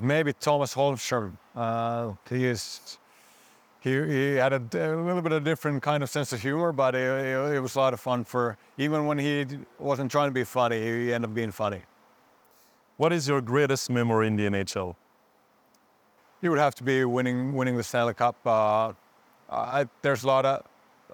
[0.00, 1.36] Maybe Thomas Holmstrom.
[1.54, 2.98] Uh, he is.
[3.80, 6.98] He, he had a little bit of different kind of sense of humor, but it,
[6.98, 9.46] it, it was a lot of fun for even when he
[9.78, 11.82] wasn't trying to be funny, he ended up being funny.
[12.96, 14.96] What is your greatest memory in the NHL?
[16.40, 18.36] He would have to be winning winning the Stanley Cup.
[18.44, 18.92] Uh,
[19.48, 20.64] I, there's a lot of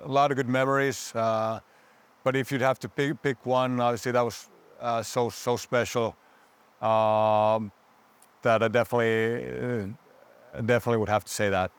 [0.02, 1.60] a lot of good memories, uh,
[2.24, 4.48] but if you'd have to pick, pick one, obviously that was
[4.80, 6.16] uh, so so special
[6.84, 7.72] um,
[8.44, 9.92] that I definitely
[10.54, 11.70] uh, definitely would have to say that.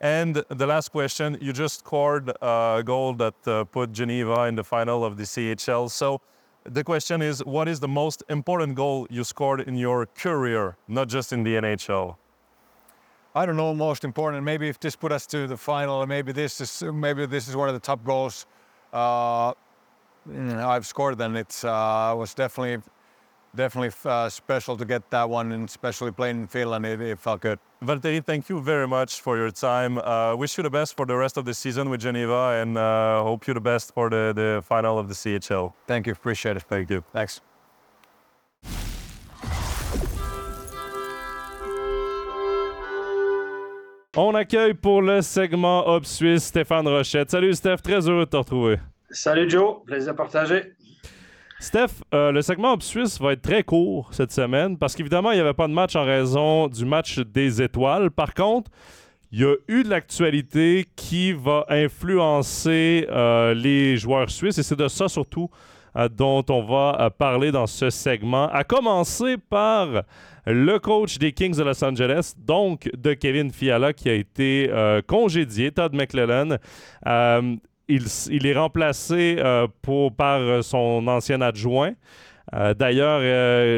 [0.00, 4.64] And the last question, you just scored a goal that uh, put Geneva in the
[4.64, 5.90] final of the CHL.
[5.90, 6.20] So
[6.64, 11.08] the question is, what is the most important goal you scored in your career, not
[11.08, 12.16] just in the NHL?
[13.34, 14.44] I don't know, most important.
[14.44, 17.68] Maybe if this put us to the final, maybe this is maybe this is one
[17.68, 18.46] of the top goals
[18.92, 19.52] uh,
[20.32, 21.18] I've scored.
[21.18, 22.82] Then it uh, was definitely
[23.54, 27.40] definitely uh, special to get that one, and especially playing in Finland, it, it felt
[27.40, 27.58] good.
[27.82, 29.98] Valtteri, thank you very much for your time.
[29.98, 33.22] Uh, wish you the best for the rest of the season with Geneva, and uh,
[33.22, 35.72] hope you the best for the, the final of the CHL.
[35.86, 36.62] Thank you, appreciate it.
[36.62, 37.02] Thank you.
[37.12, 37.40] Thanks.
[44.16, 47.30] On accueille pour le segment Hop Suisse Stéphane Rochette.
[47.30, 48.80] Salut Steph, très heureux de te retrouver.
[49.10, 50.72] Salut Joe, plaisir à partager.
[51.60, 55.34] Steph, euh, le segment Hop Suisse va être très court cette semaine parce qu'évidemment, il
[55.34, 58.12] n'y avait pas de match en raison du match des étoiles.
[58.12, 58.70] Par contre,
[59.32, 64.78] il y a eu de l'actualité qui va influencer euh, les joueurs suisses et c'est
[64.78, 65.50] de ça surtout
[65.96, 68.48] euh, dont on va parler dans ce segment.
[68.50, 70.04] À commencer par
[70.46, 74.70] le coach des Kings de Los Angeles, donc de Kevin Fiala, qui a été
[75.08, 76.56] congédié, Todd McClellan.
[77.90, 77.98] Euh,
[78.30, 79.66] il, est remplacé euh,
[80.16, 81.92] par son ancien adjoint.
[82.78, 83.20] D'ailleurs,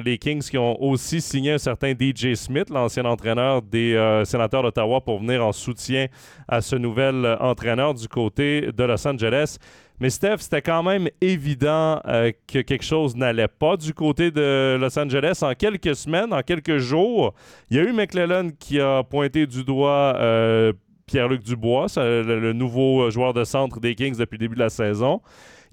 [0.05, 5.01] les Kings qui ont aussi signé un certain DJ Smith, l'ancien entraîneur des sénateurs d'Ottawa,
[5.01, 6.07] pour venir en soutien
[6.47, 9.59] à ce nouvel entraîneur du côté de Los Angeles.
[10.01, 14.79] Mais Steph, c'était quand même évident euh, que quelque chose n'allait pas du côté de
[14.81, 15.41] Los Angeles.
[15.43, 17.35] En quelques semaines, en quelques jours,
[17.71, 20.73] il y a eu McClellan qui a pointé du doigt euh,
[21.11, 25.21] Pierre-Luc Dubois, le, nouveau joueur de centre des Kings depuis le début de la saison.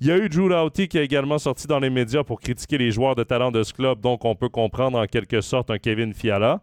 [0.01, 2.79] Il y a eu Drew Doughty qui a également sorti dans les médias pour critiquer
[2.79, 5.77] les joueurs de talent de ce club, donc on peut comprendre en quelque sorte un
[5.77, 6.59] Kevin Fiala.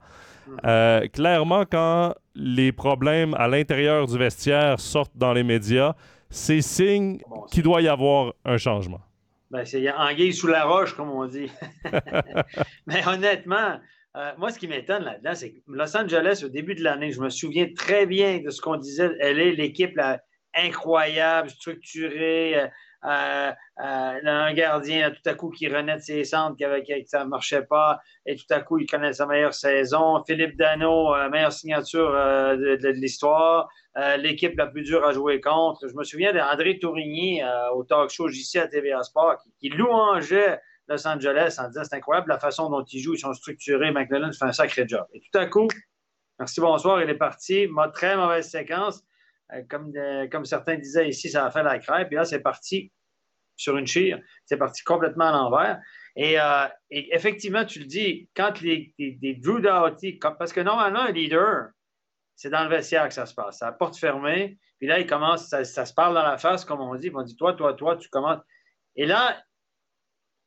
[0.64, 5.94] Euh, clairement, quand les problèmes à l'intérieur du vestiaire sortent dans les médias,
[6.28, 7.20] c'est signe
[7.52, 9.00] qu'il doit y avoir un changement.
[9.52, 11.48] Ben, c'est anguille sous la roche, comme on dit.
[12.88, 13.78] Mais honnêtement,
[14.16, 17.20] euh, moi, ce qui m'étonne là-dedans, c'est que Los Angeles, au début de l'année, je
[17.20, 19.10] me souviens très bien de ce qu'on disait.
[19.18, 19.98] Elle est l'équipe
[20.54, 22.66] incroyable, structurée, euh,
[23.04, 23.52] euh,
[24.24, 28.00] un gardien tout à coup qui renaît de ses centres, qui, ça ne marchait pas,
[28.24, 30.22] et tout à coup il connaît sa meilleure saison.
[30.24, 33.68] Philippe Dano, meilleure signature de, l'histoire.
[34.18, 35.88] L'équipe la plus dure à jouer contre.
[35.88, 37.42] Je me souviens d'André Tourigny
[37.74, 42.28] au talk show JC à TVA Sport qui, louangeait Los Angeles en disant c'est incroyable
[42.28, 43.90] la façon dont ils jouent, ils sont structurés.
[43.90, 45.06] McLellan fait un sacré job.
[45.12, 45.68] Et tout à coup,
[46.38, 47.68] merci, bonsoir, il est parti.
[47.94, 49.02] Très mauvaise séquence.
[49.52, 52.12] Euh, comme, euh, comme certains disaient ici, ça a fait la crêpe.
[52.12, 52.92] Et là, c'est parti
[53.56, 54.20] sur une chire.
[54.44, 55.80] C'est parti complètement à l'envers.
[56.16, 61.68] Et, euh, effectivement, tu le dis, quand les, Drew Doughty, parce que normalement, un leader,
[62.36, 63.58] c'est dans le vestiaire que ça se passe.
[63.58, 64.58] C'est à porte fermée.
[64.78, 67.10] Puis là, il commence, ça, se parle dans la face, comme on dit.
[67.14, 68.40] On dit, toi, toi, toi, tu commences.
[68.96, 69.42] Et là,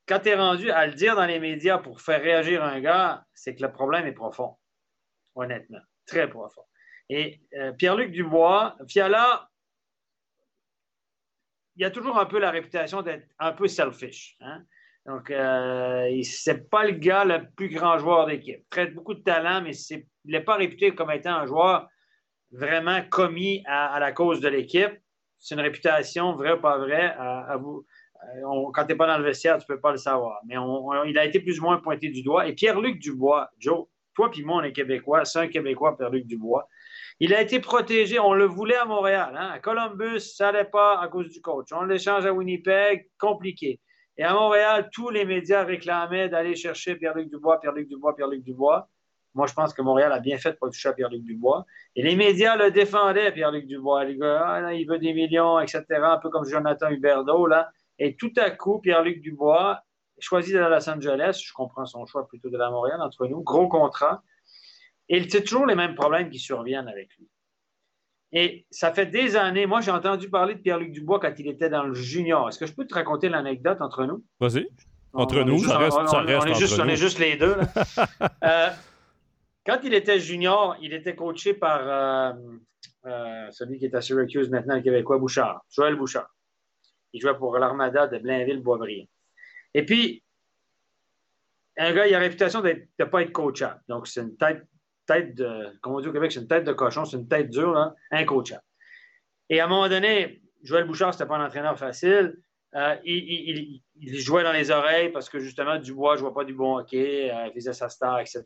[0.07, 3.25] quand tu es rendu à le dire dans les médias pour faire réagir un gars,
[3.33, 4.55] c'est que le problème est profond.
[5.35, 5.81] Honnêtement.
[6.05, 6.63] Très profond.
[7.09, 9.49] Et euh, Pierre-Luc Dubois, Fiala,
[11.75, 14.35] il a toujours un peu la réputation d'être un peu selfish.
[14.41, 14.63] Hein.
[15.05, 18.59] Donc, euh, c'est pas le gars le plus grand joueur d'équipe.
[18.59, 21.87] Il traite beaucoup de talent, mais il n'est pas réputé comme étant un joueur
[22.51, 24.91] vraiment commis à, la cause de l'équipe.
[25.39, 27.85] C'est une réputation, vrai ou pas vrai, à, vous.
[28.27, 28.41] Euh,
[28.73, 30.41] quand tu n'es pas dans le vestiaire, tu ne peux pas le savoir.
[30.45, 30.55] Mais
[31.05, 32.47] il a été plus ou moins pointé du doigt.
[32.47, 36.67] Et Pierre-Luc Dubois, Joe, toi puis moi, on est Québécois, c'est un Québécois, Pierre-Luc Dubois.
[37.19, 38.19] Il a été protégé.
[38.19, 39.35] On le voulait à Montréal.
[39.37, 39.49] Hein.
[39.53, 41.67] À Columbus, ça n'allait pas à cause du coach.
[41.71, 43.79] On l'échange à Winnipeg, compliqué.
[44.17, 48.89] Et à Montréal, tous les médias réclamaient d'aller chercher Pierre-Luc Dubois, Pierre-Luc Dubois, Pierre-Luc Dubois.
[49.33, 51.65] Moi, je pense que Montréal a bien fait pour toucher à Pierre-Luc Dubois.
[51.95, 54.05] Et les médias le défendaient, Pierre-Luc Dubois.
[54.23, 55.83] Ah, il veut des millions, etc.
[55.89, 57.69] Un peu comme Jonathan Huberdeau, là.
[57.99, 59.81] Et tout à coup, Pierre-Luc Dubois
[60.19, 61.41] choisit de Los Angeles.
[61.45, 63.41] Je comprends son choix plutôt de la Montréal, entre nous.
[63.41, 64.23] Gros contrat.
[65.09, 67.29] Et c'est toujours les mêmes problèmes qui surviennent avec lui.
[68.33, 71.69] Et ça fait des années, moi j'ai entendu parler de Pierre-Luc Dubois quand il était
[71.69, 72.49] dans le junior.
[72.49, 74.23] Est-ce que je peux te raconter l'anecdote entre nous?
[74.39, 74.67] Vas-y.
[75.13, 77.55] Entre nous, ça reste, on, est juste, on est juste les deux.
[78.43, 78.69] Euh,
[79.65, 82.33] quand il était junior, il était coaché par euh,
[83.05, 86.29] euh, celui qui est à Syracuse maintenant, le Québécois, Bouchard, Joël Bouchard.
[87.13, 89.07] Il jouait pour l'Armada de Blainville-Boisbriand.
[89.73, 90.23] Et puis,
[91.77, 93.81] un gars, il a la réputation de ne pas être coachable.
[93.87, 97.05] Donc, c'est une tête de, comme on dit au Québec, c'est une tête de cochon,
[97.05, 98.63] c'est une tête dure, là, incoachable.
[99.49, 102.37] Et à un moment donné, Joël Bouchard, c'était pas un entraîneur facile.
[102.75, 103.81] Euh, il,
[104.19, 107.47] jouait dans les oreilles parce que justement, Dubois ne jouait pas du bon hockey, euh,
[107.47, 108.43] il faisait sa star, etc.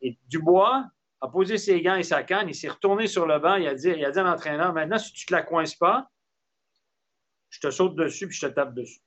[0.00, 0.84] Et Dubois
[1.20, 3.74] a posé ses gants et sa canne, il s'est retourné sur le banc, il a
[3.74, 6.08] dit, il a dit à l'entraîneur Maintenant, si tu ne te la coinces pas,
[7.54, 9.00] je te saute dessus puis je te tape dessus.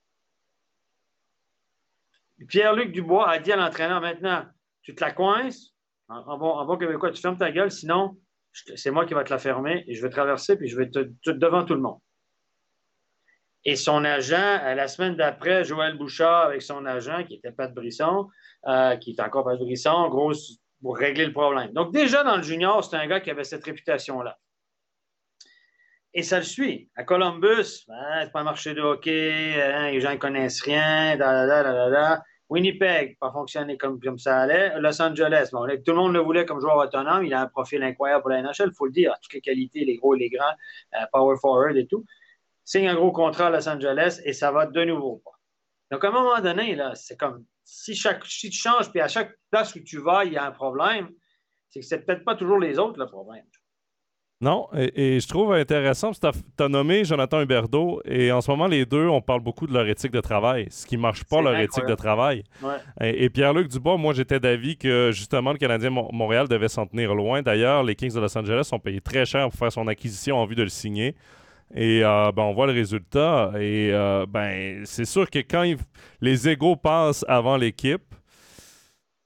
[2.47, 4.45] Pierre-Luc Dubois a dit à l'entraîneur Maintenant,
[4.83, 5.73] tu te la coinces,
[6.07, 8.17] en, bon, québécois, tu fermes ta gueule, sinon,
[8.53, 11.29] c'est moi qui vais te la fermer et je vais traverser, puis je vais te,
[11.29, 11.99] devant tout le monde.
[13.65, 14.37] Et son agent,
[14.75, 18.29] la semaine d'après, Joël Bouchard avec son agent, qui était Pat Brisson,
[18.67, 20.31] euh, qui est encore Pat Brisson, gros,
[20.81, 21.73] pour régler le problème.
[21.73, 24.37] Donc, déjà dans le junior, c'est un gars qui avait cette réputation-là.
[26.17, 26.89] Et ça le suit.
[26.95, 31.15] À Columbus, ben, c'est pas un marché de hockey, hein, les gens ne connaissent rien,
[31.15, 34.79] da, da, da, da, Winnipeg, pas fonctionné comme, ça allait.
[34.79, 37.23] Los Angeles, bon, tout le monde le voulait comme joueur autonome.
[37.23, 39.13] Il a un profil incroyable pour la NHL, il faut le dire.
[39.21, 40.55] Toutes les qualités, les gros et les grands,
[40.95, 42.03] euh, power forward et tout.
[42.63, 45.37] Signe un gros contrat à Los Angeles et ça va de nouveau pas.
[45.91, 49.35] Donc, à un moment donné, c'est comme si, chaque, si tu changes, puis à chaque
[49.51, 51.11] place où tu vas, il y a un problème,
[51.69, 53.45] c'est que c'est peut-être pas toujours les autres le problème.
[54.39, 58.85] Non, et, je trouve intéressant, tu as, nommé Jonathan Huberdeau, et en ce moment, les
[58.85, 61.57] deux, on parle beaucoup de leur éthique de travail, ce qui ne marche pas, leur
[61.57, 62.43] éthique de travail.
[63.01, 67.41] Et, Pierre-Luc Dubois, moi, j'étais d'avis que justement, le Canadien Montréal devait s'en tenir loin.
[67.41, 70.45] D'ailleurs, les Kings de Los Angeles ont payé très cher pour faire son acquisition en
[70.45, 71.15] vue de le signer.
[71.73, 73.51] Et euh, ben, on voit le résultat.
[73.55, 75.65] Et euh, ben, c'est sûr que quand
[76.21, 78.03] les égaux passent avant l'équipe,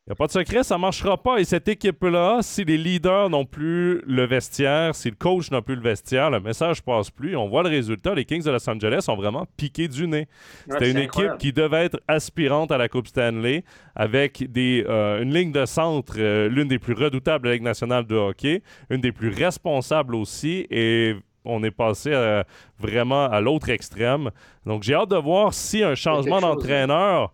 [0.07, 1.37] n'y a pas de secret, ça ne marchera pas.
[1.37, 5.75] Et cette équipe-là, si les leaders n'ont plus le vestiaire, si le coach n'a plus
[5.75, 7.35] le vestiaire, le message passe plus.
[7.35, 8.15] On voit le résultat.
[8.15, 10.27] Les Kings de Los Angeles ont vraiment piqué du nez.
[10.69, 13.63] C'était une équipe qui devait être aspirante à la Coupe Stanley
[13.95, 18.05] avec des, euh, une ligne de centre, l'une des plus redoutables de la Ligue nationale
[18.05, 20.65] de hockey, une des plus responsables aussi.
[20.71, 22.43] Et on est passé euh,
[22.79, 24.31] vraiment à l'autre extrême.
[24.65, 27.31] Donc, j'ai hâte de voir si un changement d'entraîneur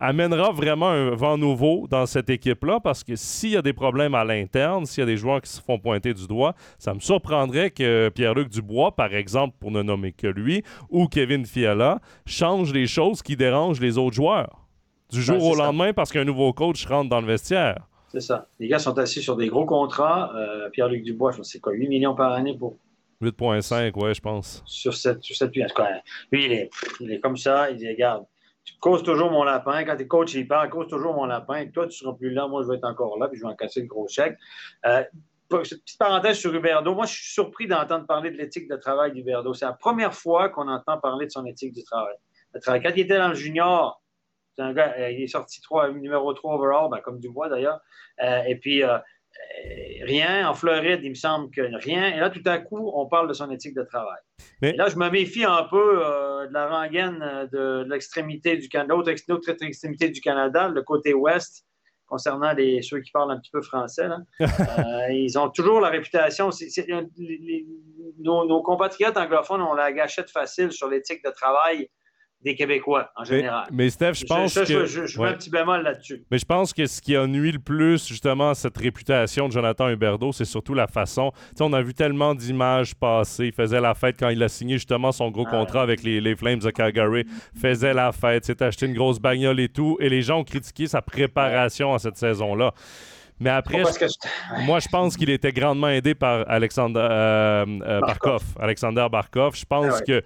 [0.00, 4.14] amènera vraiment un vent nouveau dans cette équipe-là, parce que s'il y a des problèmes
[4.14, 7.00] à l'interne, s'il y a des joueurs qui se font pointer du doigt, ça me
[7.00, 12.72] surprendrait que Pierre-Luc Dubois, par exemple, pour ne nommer que lui, ou Kevin Fiala, change
[12.72, 14.64] les choses qui dérangent les autres joueurs
[15.10, 17.86] du jour au lendemain parce qu'un nouveau coach rentre dans le vestiaire.
[18.08, 18.46] C'est ça.
[18.58, 20.32] Les gars sont assis sur des gros contrats.
[20.34, 22.76] Euh, Pierre-Luc Dubois, je sais quoi, 8 millions par année pour
[23.22, 24.62] 8.5, ouais, je pense.
[24.64, 25.64] Sur cette, sur cette Lui,
[26.44, 27.70] il est, il est comme ça.
[27.70, 28.24] Il dit Regarde,
[28.78, 29.84] tu causes toujours mon lapin.
[29.84, 31.66] Quand tu es coach, il parle cause toujours mon lapin.
[31.66, 32.46] toi, tu seras plus là.
[32.46, 33.26] Moi, je vais être encore là.
[33.26, 34.36] Puis je vais en casser le gros chèque.
[34.86, 35.02] Euh,
[35.48, 36.94] petite parenthèse sur Huberdo.
[36.94, 39.52] Moi, je suis surpris d'entendre parler de l'éthique de travail d'Huberdo.
[39.52, 42.14] C'est la première fois qu'on entend parler de son éthique du travail.
[42.64, 44.00] Quand il était dans le junior,
[44.56, 47.80] c'est un gars, euh, il est sorti 3, numéro 3 overall, ben, comme Dubois d'ailleurs.
[48.22, 48.98] Euh, et puis, euh,
[50.02, 50.48] rien.
[50.48, 52.14] En Floride, il me semble que rien.
[52.14, 54.20] Et là, tout à coup, on parle de son éthique de travail.
[54.62, 54.72] Mais...
[54.72, 58.94] là, je me méfie un peu euh, de la rengaine euh, de, l'extrémité du Canada,
[58.94, 61.64] l'autre extrémité du Canada, le côté ouest,
[62.06, 64.08] concernant les, ceux qui parlent un petit peu français.
[65.10, 66.50] ils ont toujours la réputation.
[68.18, 71.88] nos, nos, compatriotes anglophones ont la gâchette facile sur l'éthique de travail
[72.42, 73.66] des Québécois en général.
[73.72, 74.64] Mais, Steph, je pense que.
[74.64, 76.22] Je, je, mets un petit bémol là-dessus.
[76.30, 79.52] Mais je pense que ce qui a nuit le plus, justement, à cette réputation de
[79.52, 81.32] Jonathan Huberdeau, c'est surtout la façon.
[81.32, 83.46] Tu sais, on a vu tellement d'images passer.
[83.46, 86.36] Il faisait la fête quand il a signé justement son gros contrat avec les, les,
[86.36, 87.24] Flames de Calgary.
[87.60, 89.96] faisait la fête, s'est acheté une grosse bagnole et tout.
[90.00, 92.72] Et les gens ont critiqué sa préparation à cette saison-là.
[93.40, 93.82] Mais après,
[94.64, 98.42] moi, je pense qu'il était grandement aidé par Alexander euh, euh, Barkov.
[98.58, 99.54] Alexander Barkov.
[99.56, 100.22] Je pense ah que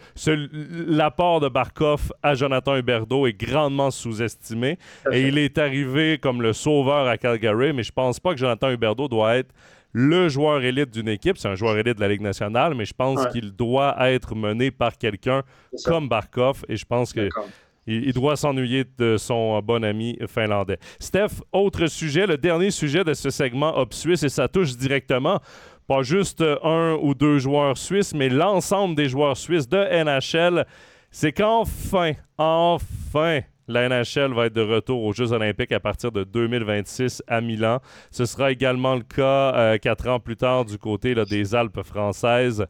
[0.89, 4.79] l'apport de Barkov à Jonathan Huberdeau est grandement sous-estimé.
[5.13, 8.71] Et il est arrivé comme le sauveur à Calgary, mais je pense pas que Jonathan
[8.71, 9.53] Huberdeau doit être
[9.93, 11.37] le joueur élite d'une équipe.
[11.37, 14.71] C'est un joueur élite de la Ligue nationale, mais je pense qu'il doit être mené
[14.71, 15.43] par quelqu'un
[15.85, 16.65] comme Barkov.
[16.69, 17.29] Et je pense que
[17.87, 20.79] il, doit s'ennuyer de son bon ami finlandais.
[20.99, 25.41] Steph, autre sujet, le dernier sujet de ce segment Hop Suisse, et ça touche directement
[25.89, 30.65] pas juste un ou deux joueurs suisses, mais l'ensemble des joueurs suisses de NHL.
[31.11, 36.25] C'est qu'enfin, enfin, la NHL va être de retour aux Jeux olympiques à partir de
[36.25, 37.81] 2026 à Milan.
[38.11, 42.65] Ce sera également le cas euh, quatre ans plus tard du côté des Alpes françaises.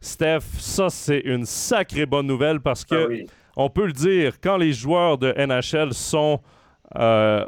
[0.00, 3.24] Steph, ça c'est une sacrée bonne nouvelle parce que...
[3.24, 3.30] Ah
[3.64, 6.40] on peut le dire, quand les joueurs de NHL sont
[6.96, 7.44] euh,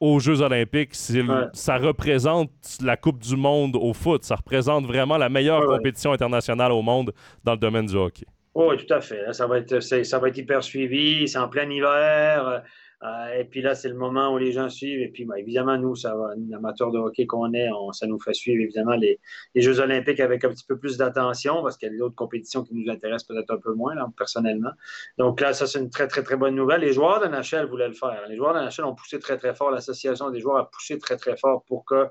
[0.00, 2.50] aux Jeux olympiques, ça représente
[2.82, 4.24] la Coupe du monde au foot.
[4.24, 7.12] Ça représente vraiment la meilleure compétition internationale au monde
[7.44, 8.26] dans le domaine du hockey.
[8.54, 9.32] Oui, tout à fait.
[9.32, 11.28] Ça va être, ça va être hyper suivi.
[11.28, 12.62] C'est en plein hiver.
[13.02, 15.00] Euh, et puis là, c'est le moment où les gens suivent.
[15.00, 18.34] Et puis, bah, évidemment, nous, ça va, amateur de hockey qu'on est, ça nous fait
[18.34, 19.18] suivre évidemment les,
[19.54, 22.74] Jeux olympiques avec un petit peu plus d'attention parce qu'il y a d'autres compétitions qui
[22.74, 24.70] nous intéressent peut-être un peu moins, personnellement.
[25.18, 26.82] Donc là, ça, c'est une très, très, très bonne nouvelle.
[26.82, 28.22] Les joueurs de NHL voulaient le faire.
[28.28, 29.70] Les joueurs de NHL ont poussé très, très fort.
[29.70, 32.06] L'association des joueurs a poussé très, très fort pour que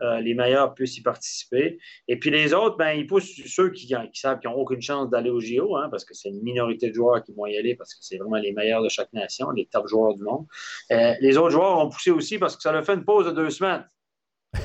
[0.00, 1.78] euh, les meilleurs puissent y participer.
[2.08, 5.30] Et puis les autres, ben, ils poussent ceux qui, savent qu'ils n'ont aucune chance d'aller
[5.30, 7.94] au JO, hein, parce que c'est une minorité de joueurs qui vont y aller, parce
[7.94, 10.46] que c'est vraiment les meilleurs de chaque nation, les top joueurs du monde.
[10.90, 13.32] Euh, les autres joueurs ont poussé aussi parce que ça leur fait une pause de
[13.32, 13.88] deux semaines.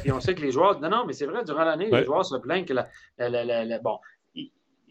[0.01, 0.79] Puis on sait que les joueurs.
[0.79, 3.79] Non, non, mais c'est vrai, durant l'année, les joueurs se plaignent que la.
[3.79, 3.97] bon.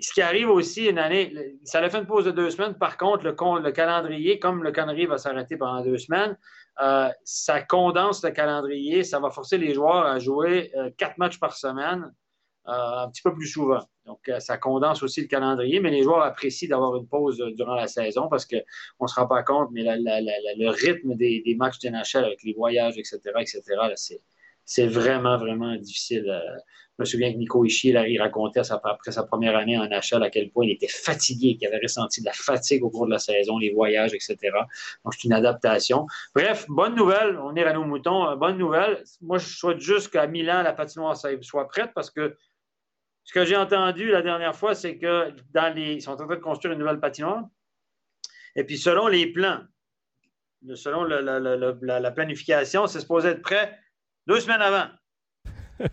[0.01, 2.74] Ce qui arrive aussi une année, ça a fait une pause de deux semaines.
[2.74, 6.36] Par contre, le, le calendrier, comme le calendrier va s'arrêter pendant deux semaines,
[6.80, 9.03] euh, ça condense le calendrier.
[9.03, 12.12] Ça va forcer les joueurs à jouer euh, quatre matchs par semaine,
[12.68, 13.80] euh, un petit peu plus souvent.
[14.07, 17.88] Donc, ça condense aussi le calendrier, mais les joueurs apprécient d'avoir une pause durant la
[17.88, 18.57] saison parce qu'on
[19.03, 23.20] ne se rend pas compte, mais le rythme des, matchs d'NHL avec les voyages, etc.,
[23.38, 23.61] etc.,
[24.64, 26.26] c'est vraiment, vraiment difficile.
[26.99, 30.30] Je me souviens que Nico Ishii, il racontait après sa première année en NHL à
[30.30, 33.20] quel point il était fatigué, qu'il avait ressenti de la fatigue au cours de la
[33.20, 34.36] saison, les voyages, etc.
[35.05, 36.09] Donc, c'est une adaptation.
[36.34, 37.38] Bref, bonne nouvelle.
[37.38, 38.34] On est à nos moutons.
[38.36, 39.05] Bonne nouvelle.
[39.20, 42.36] Moi, je souhaite juste qu'à Milan, la patinoire soit prête parce que
[43.22, 46.26] ce que j'ai entendu la dernière fois, c'est que dans les, ils sont en train
[46.26, 47.44] de construire une nouvelle patinoire.
[48.57, 49.61] Et puis, selon les plans,
[50.74, 51.20] selon la,
[52.01, 53.78] la planification, c'est supposé être prêt
[54.26, 54.86] deux semaines avant.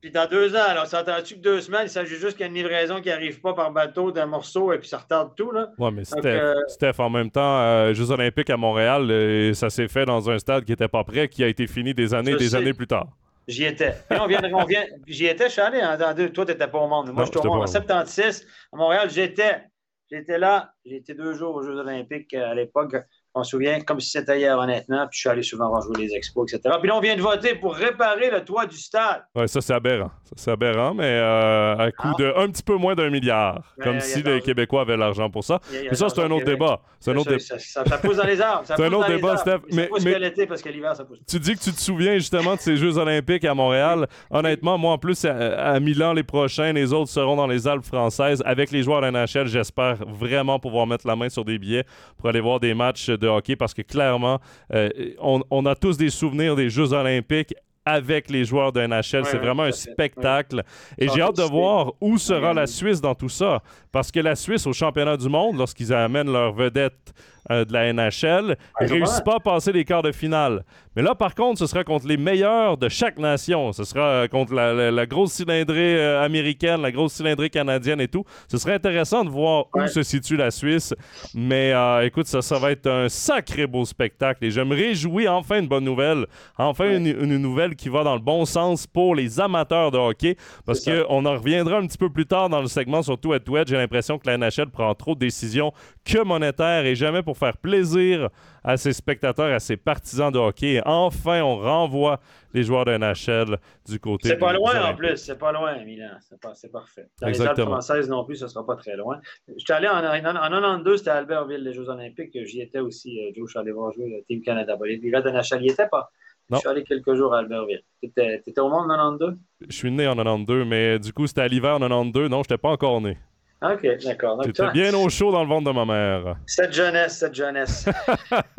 [0.00, 2.44] Puis dans deux ans, alors ça tu que deux semaines, il s'agit juste qu'il y
[2.44, 5.50] a une livraison qui n'arrive pas par bateau d'un morceau et puis ça retarde tout.
[5.50, 5.70] Là.
[5.76, 9.88] Oui, mais euh, Steph, en même temps, euh, Jeux Olympiques à Montréal, euh, ça s'est
[9.88, 12.54] fait dans un stade qui n'était pas prêt, qui a été fini des années des
[12.54, 13.08] années plus tard.
[13.48, 13.94] J'y étais.
[14.10, 15.80] on vient, on vient, j'y étais, je suis allé.
[15.80, 17.10] Hein, dans deux, toi, tu n'étais pas au monde.
[17.12, 18.46] Moi, je suis au monde en 76.
[18.72, 19.62] À Montréal, j'étais.
[20.10, 20.74] J'étais là.
[20.84, 22.94] J'ai été deux jours aux Jeux Olympiques à l'époque.
[23.34, 25.06] On se souvient, comme si c'était hier, honnêtement.
[25.06, 26.74] Puis je suis allé souvent rejouer les expos, etc.
[26.80, 29.24] Puis là, on vient de voter pour réparer le toit du stade.
[29.34, 30.10] Oui, ça, c'est aberrant.
[30.24, 32.14] Ça, c'est aberrant, mais euh, à coût ah.
[32.18, 33.74] de un petit peu moins d'un milliard.
[33.82, 35.60] comme si les Québécois avaient l'argent pour ça.
[35.72, 36.80] mais ça, c'est un autre débat.
[37.00, 37.58] C'est un autre débat.
[37.58, 38.64] Ça, pousse dans les arbres.
[38.66, 39.60] C'est un autre débat, Steph.
[39.72, 41.18] Mais, mais l'été parce que l'hiver, ça pousse.
[41.28, 44.06] Tu dis que tu te souviens justement de ces Jeux Olympiques à Montréal.
[44.30, 48.42] Honnêtement, moi, en plus, à, Milan, les prochains, les autres seront dans les Alpes françaises.
[48.44, 51.84] Avec les joueurs de NHL, j'espère vraiment pouvoir mettre la main sur des billets
[52.16, 54.38] pour aller voir des matchs de hockey parce que clairement,
[54.72, 54.88] euh,
[55.20, 57.54] on, a tous des souvenirs des Jeux olympiques
[57.84, 59.24] avec les joueurs de NHL.
[59.24, 60.62] c'est vraiment un spectacle.
[60.98, 63.62] Et j'ai hâte de voir où sera la Suisse dans tout ça.
[63.92, 67.14] Parce que la Suisse, au championnat du monde, lorsqu'ils amènent leur vedette
[67.50, 70.64] euh, de la NHL, ne réussit pas à passer les quarts de finale.
[70.94, 73.72] Mais là, par contre, ce sera contre les meilleurs de chaque nation.
[73.72, 78.24] Ce sera euh, contre la, grosse cylindrée euh, américaine, la grosse cylindrée canadienne et tout.
[78.48, 80.94] Ce serait intéressant de voir où se situe la Suisse.
[81.34, 81.72] Mais
[82.02, 84.44] écoute, ça, ça va être un sacré beau spectacle.
[84.44, 86.26] Et je me réjouis enfin une bonne nouvelle.
[86.58, 90.36] Enfin une, nouvelle qui va dans le bon sens pour les amateurs de hockey.
[90.66, 93.34] Parce qu'on en reviendra un petit peu plus tard dans le segment sur Tout
[93.66, 95.72] J'ai l'impression que la NHL prend trop de décisions
[96.04, 98.28] que monétaires et jamais pour faire plaisir
[98.64, 100.80] à ses spectateurs, à ses partisans de hockey.
[100.84, 102.20] Enfin, on renvoie
[102.52, 103.58] les joueurs de NHL
[103.88, 104.28] du côté.
[104.28, 106.10] C'est pas loin en plus, c'est pas loin, Milan.
[106.54, 107.08] C'est parfait.
[107.20, 109.20] Dans les Alpes françaises non plus, ce sera pas très loin.
[109.56, 112.36] J'étais allé en, en, en 92, c'était à Albertville, les Jeux Olympiques.
[112.44, 113.46] J'y étais aussi, euh, Joe.
[113.46, 114.76] Je suis allé voir jouer le Team Canada.
[114.84, 116.10] Les gars de NHL n'y étaient pas.
[116.50, 117.82] Je suis allé quelques jours à Albertville.
[118.02, 119.36] Tu étais, au monde en 92?
[119.68, 122.30] Je suis né en 92, mais du coup, c'était à l'hiver en 92.
[122.30, 123.18] Non, je n'étais pas encore né.
[123.60, 124.40] OK, d'accord.
[124.44, 126.36] C'était bien au chaud dans le ventre de ma mère.
[126.46, 127.88] Cette jeunesse, cette jeunesse.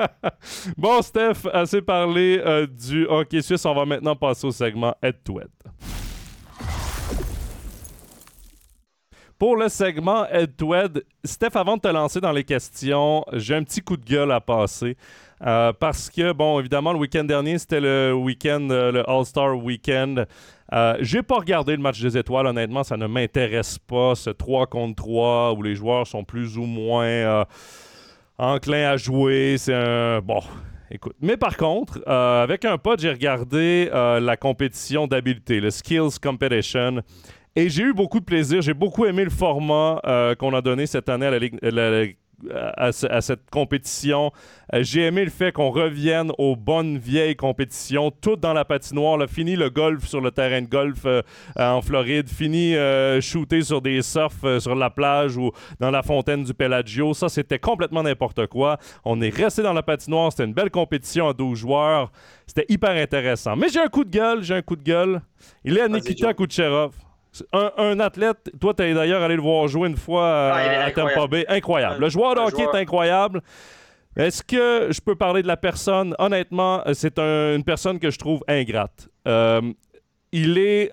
[0.78, 3.66] bon, Steph, assez parlé euh, du hockey suisse.
[3.66, 5.48] On va maintenant passer au segment Head-to-Head.
[9.40, 13.80] Pour le segment Head-to-Head, Steph, avant de te lancer dans les questions, j'ai un petit
[13.80, 14.98] coup de gueule à passer.
[15.42, 20.28] Euh, parce que, bon, évidemment, le week-end dernier, c'était le week-end, euh, le All-Star Weekend.
[20.74, 24.68] Euh, j'ai pas regardé le match des étoiles, honnêtement, ça ne m'intéresse pas, ce 3
[24.68, 27.46] contre 3 où les joueurs sont plus ou moins euh,
[28.38, 29.56] enclins à jouer.
[29.58, 30.22] C'est un.
[30.22, 30.42] Bon.
[30.92, 31.16] Écoute.
[31.22, 37.02] Mais par contre, euh, avec un pote, j'ai regardé la compétition d'habileté, le Skills Competition.
[37.56, 38.62] Et j'ai eu beaucoup de plaisir.
[38.62, 40.02] J'ai beaucoup aimé le format
[40.40, 42.06] qu'on a donné cette année à la Ligue, la,
[42.76, 44.32] à, cette compétition.
[44.74, 49.18] Euh, j'ai aimé le fait qu'on revienne aux bonnes vieilles compétitions, toutes dans la patinoire.
[49.18, 49.28] Là.
[49.28, 51.22] Fini le golf sur le terrain de golf euh,
[51.58, 52.30] en Floride.
[52.30, 57.14] Fini euh, shooter sur des surfs sur la plage ou dans la fontaine du Pelagio.
[57.14, 58.78] Ça, c'était complètement n'importe quoi.
[59.06, 60.32] On est resté dans la patinoire.
[60.32, 62.12] C'était une belle compétition à 12 joueurs.
[62.48, 63.56] C'était hyper intéressant.
[63.56, 64.44] Mais j'ai un coup de gueule.
[64.44, 65.22] J'ai un coup de gueule.
[65.64, 66.94] Il est à Nikita Kucherov.
[67.54, 71.28] Un, athlète, toi, tu es d'ailleurs allé le voir jouer une fois ah, à, Tampa
[71.28, 71.46] Bay.
[71.48, 72.02] Incroyable.
[72.02, 73.42] Le joueur de hockey est incroyable.
[74.16, 76.16] Est-ce que je peux parler de la personne?
[76.20, 79.08] Honnêtement, c'est une personne que je trouve ingrate.
[79.28, 79.62] Euh,
[80.32, 80.92] il est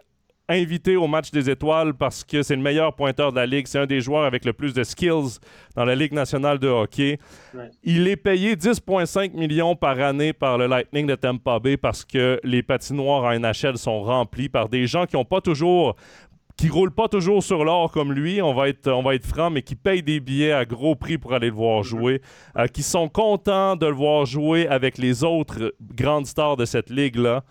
[0.49, 3.67] invité au match des étoiles parce que c'est le meilleur pointeur de la ligue.
[3.67, 5.39] C'est un des joueurs avec le plus de skills
[5.75, 7.19] dans la Ligue nationale de hockey.
[7.83, 12.41] Il est payé 10,5 millions par année par le Lightning de Tampa Bay parce que
[12.45, 15.97] les patinoires en NHL sont remplis par des gens qui n'ont pas toujours
[16.57, 19.51] qui roulent pas toujours sur l'or comme lui, on va être, on va être franc,
[19.51, 22.23] mais qui payent des billets à gros prix pour aller le voir jouer,
[22.57, 26.91] euh, qui sont contents de le voir jouer avec les autres grandes stars de cette
[26.91, 27.45] ligue-là.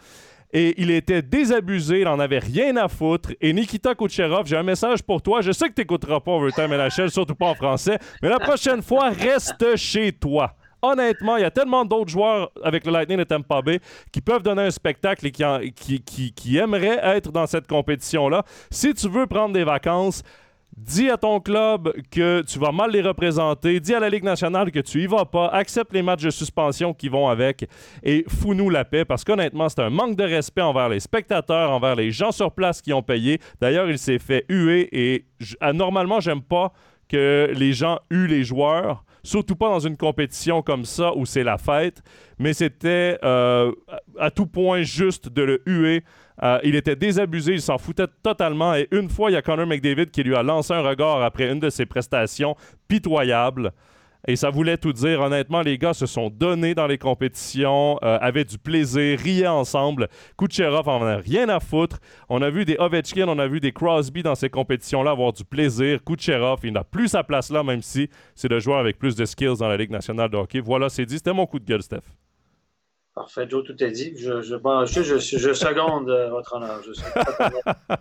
[0.54, 3.32] Et il était désabusé, il n'en avait rien à foutre.
[3.42, 5.42] Et Nikita Kucherov, j'ai un message pour toi.
[5.42, 8.82] Je sais que tu n'écouteras pas Overtime NHL, surtout pas en français, mais la prochaine
[8.82, 10.56] fois, reste chez toi
[10.92, 13.80] honnêtement, il y a tellement d'autres joueurs avec le Lightning de Tampa Bay
[14.12, 18.44] qui peuvent donner un spectacle et qui, qui, qui, aimeraient être dans cette compétition-là.
[18.72, 20.24] Si tu veux prendre des vacances,
[20.78, 23.80] Dis à ton club que tu vas mal les représenter.
[23.80, 25.48] Dis à la Ligue nationale que tu y vas pas.
[25.48, 27.66] Accepte les matchs de suspension qui vont avec
[28.04, 31.96] et fous-nous la paix parce qu'honnêtement, c'est un manque de respect envers les spectateurs, envers
[31.96, 33.40] les gens sur place qui ont payé.
[33.62, 35.26] D'ailleurs, il s'est fait huer et
[35.62, 36.74] ah, normalement, j'aime pas
[37.08, 41.44] que les gens huent les joueurs surtout pas dans une compétition comme ça où c'est
[41.44, 42.02] la fête,
[42.40, 43.72] mais c'était euh,
[44.20, 46.04] à tout point juste de le huer.
[46.44, 48.76] Euh, il était désabusé, il s'en foutait totalement.
[48.76, 51.52] Et une fois, il y a Connor McDavid qui lui a lancé un regard après
[51.52, 52.56] une de ses prestations
[52.88, 53.72] pitoyables.
[54.28, 55.22] Et ça voulait tout dire.
[55.22, 60.08] Honnêtement, les gars se sont donnés dans les compétitions, euh, avaient du plaisir, riaient ensemble.
[60.38, 62.00] Kucherov en a rien à foutre.
[62.30, 65.46] On a vu des Ovechkin, on a vu des Crosby dans ces compétitions-là avoir du
[65.46, 66.04] plaisir.
[66.04, 69.26] Kucherov, il n'a plus sa place là, même si c'est le joueur avec plus de
[69.26, 70.60] skills dans la Ligue nationale de hockey.
[70.60, 71.16] Voilà, c'est dit.
[71.18, 72.25] C'était mon coup de gueule, Steph.
[73.16, 74.12] Parfait, Joe, tout est dit.
[74.18, 74.58] Je, je,
[75.02, 76.82] je, je seconde euh, votre honneur.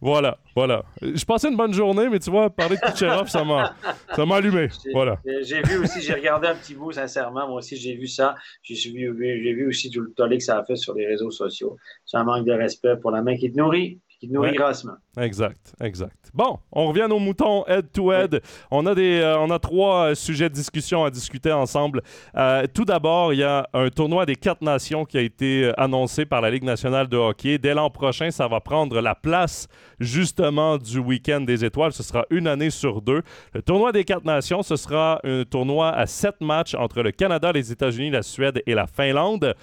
[0.00, 0.82] voilà, voilà.
[1.02, 3.74] Je passais une bonne journée, mais tu vois, parler de Kucherov, ça m'a,
[4.16, 4.68] ça m'a allumé.
[4.94, 5.18] Voilà.
[5.42, 7.46] J'ai vu aussi, j'ai regardé un petit bout, sincèrement.
[7.46, 8.36] Moi aussi, j'ai vu ça.
[8.62, 11.30] J'ai vu, j'ai vu aussi tout le tollé que ça a fait sur les réseaux
[11.30, 11.76] sociaux.
[12.06, 14.94] C'est un manque de respect pour la main qui te nourrit qui nourrit grassement.
[15.16, 16.30] Exact, exact.
[16.34, 18.42] Bon, on revient aux moutons head-to-head.
[18.70, 22.02] On, a des, euh, on a trois euh, sujets de discussion à discuter ensemble.
[22.34, 26.26] Euh, tout d'abord, il y a un tournoi des quatre nations qui a été annoncé
[26.26, 27.58] par la Ligue nationale de hockey.
[27.58, 29.68] Dès l'an prochain, ça va prendre la place
[30.00, 31.92] justement du week-end des étoiles.
[31.92, 33.22] Ce sera une année sur deux.
[33.52, 37.52] Le tournoi des quatre nations, ce sera un tournoi à sept matchs entre le Canada,
[37.52, 39.54] les États-Unis, la Suède et la Finlande.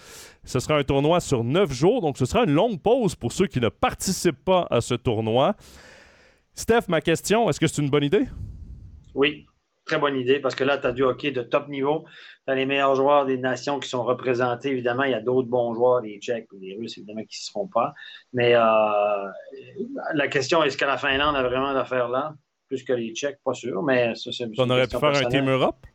[0.44, 3.48] Ce sera un tournoi sur neuf jours, donc ce sera une longue pause pour ceux
[3.48, 5.56] qui ne participent pas à ce tournoi.
[6.56, 8.28] Steph, ma question, est-ce que c'est une bonne idée?
[9.14, 9.46] Oui,
[9.86, 12.06] très bonne idée, parce que là, tu as du hockey de top niveau.
[12.46, 14.70] Tu as les meilleurs joueurs des nations qui sont représentés.
[14.72, 17.46] Évidemment, il y a d'autres bons joueurs, les Tchèques ou les Russes, évidemment, qui ne
[17.46, 17.94] seront pas.
[18.34, 18.62] Mais euh,
[20.14, 22.34] la question, est-ce que la Finlande a vraiment d'affaires là?
[22.68, 25.50] Plus que les Tchèques, pas sûr, mais ça, c'est On aurait pu faire un Team
[25.50, 25.86] Europe?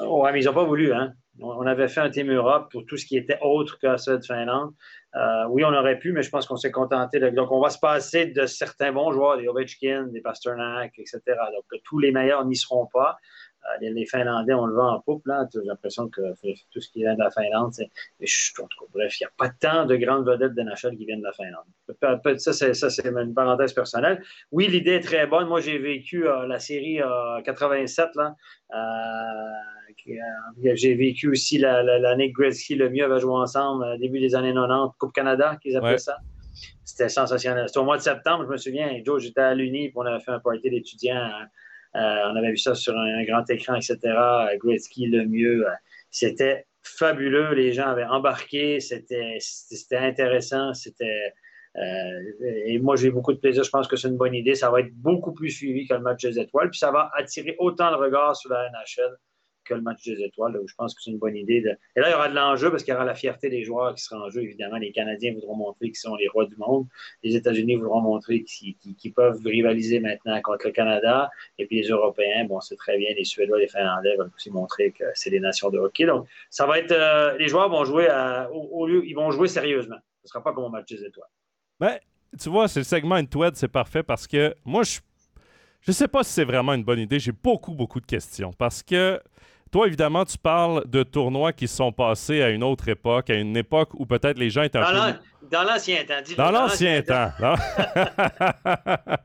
[0.00, 1.12] Oui, mais ils n'ont pas voulu, hein?
[1.42, 4.24] On avait fait un Team Europe pour tout ce qui était autre que ça de
[4.24, 4.72] Finlande.
[5.16, 7.18] Euh, oui, on aurait pu, mais je pense qu'on s'est contenté.
[7.18, 7.30] De...
[7.30, 11.20] Donc, on va se passer de certains bons joueurs, des Ovechkin, des Pasternak, etc.
[11.26, 13.16] Donc, tous les meilleurs n'y seront pas.
[13.64, 15.24] Euh, les, Finlandais, on le vend en poupe.
[15.52, 16.20] J'ai l'impression que
[16.70, 17.90] tout ce qui vient de la Finlande, c'est.
[18.92, 21.32] Bref, il n'y a pas tant de grandes vedettes de NHL qui viennent de la
[21.32, 22.38] Finlande.
[22.38, 24.22] Ça, c'est une parenthèse personnelle.
[24.52, 25.48] Oui, l'idée est très bonne.
[25.48, 27.00] Moi, j'ai vécu euh, la série
[27.44, 28.10] 87.
[28.14, 28.34] Là,
[30.74, 34.52] j'ai vécu aussi l'année que Gretzky le mieux avait joué ensemble, au début des années
[34.52, 36.18] 90, Coupe Canada, qu'ils appelaient ça.
[36.84, 37.68] C'était sensationnel.
[37.68, 38.90] C'était au mois de septembre, je me souviens.
[39.04, 41.30] Joe, j'étais à l'Uni, puis on avait fait un party d'étudiants.
[41.96, 41.98] Euh,
[42.32, 43.98] on avait vu ça sur un, grand écran, etc.
[44.58, 45.64] Gretzky le mieux.
[46.10, 47.54] C'était fabuleux.
[47.54, 48.80] Les gens avaient embarqué.
[48.80, 49.38] C'était
[49.96, 50.74] intéressant.
[50.74, 51.32] C'était.
[51.76, 52.20] Euh,
[52.66, 53.62] et moi, j'ai beaucoup de plaisir.
[53.62, 54.54] Je pense que c'est une bonne idée.
[54.54, 56.70] Ça va être beaucoup plus suivi que le match des étoiles.
[56.70, 59.16] Puis ça va attirer autant le regard sur la NHL
[59.70, 60.60] que le match des étoiles.
[60.66, 61.62] je pense que c'est une bonne idée.
[61.96, 63.94] Et là, il y aura de l'enjeu parce qu'il y aura la fierté des joueurs
[63.94, 64.42] qui sera en jeu.
[64.42, 66.86] Évidemment, les Canadiens voudront montrer qu'ils sont les rois du monde.
[67.22, 71.30] Les États-Unis voudront montrer qu'ils peuvent rivaliser maintenant contre le Canada.
[71.58, 73.10] Et puis les Européens, bon, c'est très bien.
[73.16, 76.06] Les Suédois, les Finlandais veulent aussi montrer que c'est des nations de hockey.
[76.06, 76.92] Donc, ça va être.
[76.92, 78.08] Euh, les joueurs vont jouer
[78.52, 79.06] au, lieu.
[79.06, 79.98] Ils vont jouer sérieusement.
[80.22, 81.28] Ce ne sera pas comme au match des étoiles.
[81.78, 81.98] Ben,
[82.38, 85.00] tu vois, c'est le segment Intwed, c'est parfait parce que moi, je
[85.80, 87.18] je sais pas si c'est vraiment une bonne idée.
[87.18, 89.20] J'ai beaucoup, beaucoup de questions parce que
[89.70, 93.56] toi, évidemment, tu parles de tournois qui sont passés à une autre époque, à une
[93.56, 95.18] époque où peut-être les gens étaient un dans peu...
[95.50, 96.34] Dans l'ancien temps.
[96.36, 97.30] Dans l'ancien temps.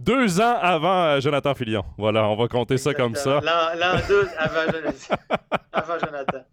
[0.00, 1.84] Deux ans avant euh, Jonathan Filion.
[1.98, 3.40] Voilà, on va compter ça comme ça.
[3.42, 4.72] L'an deux avant,
[5.72, 6.44] avant Jonathan.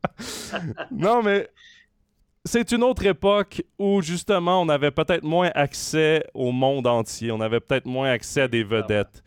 [0.92, 1.48] non, mais
[2.44, 7.42] c'est une autre époque où justement on avait peut-être moins accès au monde entier, on
[7.42, 9.24] avait peut-être moins accès à des vedettes.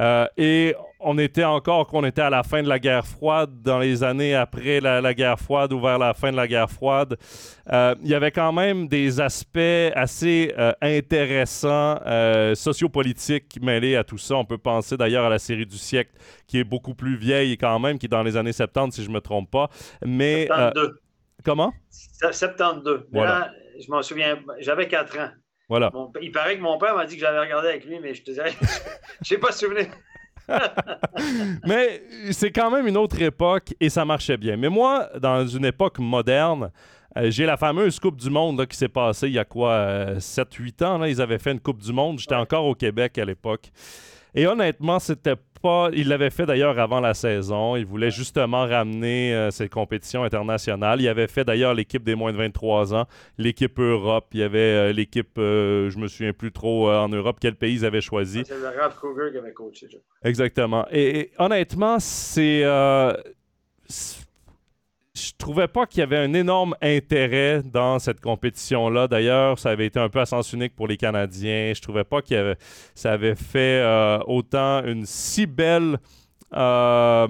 [0.00, 3.78] Euh, et on était encore, qu'on était à la fin de la guerre froide, dans
[3.78, 7.16] les années après la, guerre froide ou vers la fin de la guerre froide.
[7.72, 9.58] Euh, il y avait quand même des aspects
[9.94, 12.00] assez euh, intéressants,
[12.54, 14.34] sociopolitiques mêlés à tout ça.
[14.34, 16.12] On peut penser d'ailleurs à la série du siècle,
[16.46, 19.08] qui est beaucoup plus vieille quand même, qui est dans les années 70, si je
[19.08, 19.68] ne me trompe pas.
[20.04, 20.98] Mais, 72.
[21.44, 21.72] comment?
[21.90, 23.06] 72.
[23.12, 23.52] Voilà.
[23.78, 25.30] je m'en souviens, j'avais 4 ans.
[25.74, 25.90] Voilà.
[26.22, 28.30] il paraît que mon père m'a dit que j'avais regardé avec lui, mais je te
[28.30, 28.52] dirais,
[29.24, 29.86] je n'ai pas souvenir.
[31.66, 32.00] mais
[32.30, 34.56] c'est quand même une autre époque et ça marchait bien.
[34.56, 36.70] Mais moi, dans une époque moderne,
[37.16, 40.80] euh, j'ai la fameuse Coupe du Monde qui s'est passée il y a quoi, 7-8
[40.80, 40.98] euh, ans.
[40.98, 42.20] Là, ils avaient fait une Coupe du Monde.
[42.20, 43.72] J'étais encore au Québec à l'époque.
[44.34, 45.90] Et honnêtement, c'était pas.
[45.92, 47.76] Il l'avait fait d'ailleurs avant la saison.
[47.76, 51.00] Il voulait justement ramener euh, ces compétitions internationales.
[51.00, 53.06] Il avait fait d'ailleurs l'équipe des moins de 23 ans,
[53.38, 54.26] l'équipe Europe.
[54.32, 58.00] Il y avait l'équipe, je me souviens plus trop en Europe, quel pays ils avaient
[58.00, 58.42] choisi.
[58.46, 59.86] C'est le Ralph Kruger qui avait coaché.
[60.22, 60.86] Exactement.
[60.90, 62.64] et honnêtement, c'est
[65.14, 69.06] je trouvais pas qu'il y avait un énorme intérêt dans cette compétition-là.
[69.06, 71.72] D'ailleurs, ça avait été un peu à sens unique pour les Canadiens.
[71.74, 72.56] Je trouvais pas que
[72.94, 75.98] ça avait fait euh, autant une si belle
[76.52, 77.28] euh,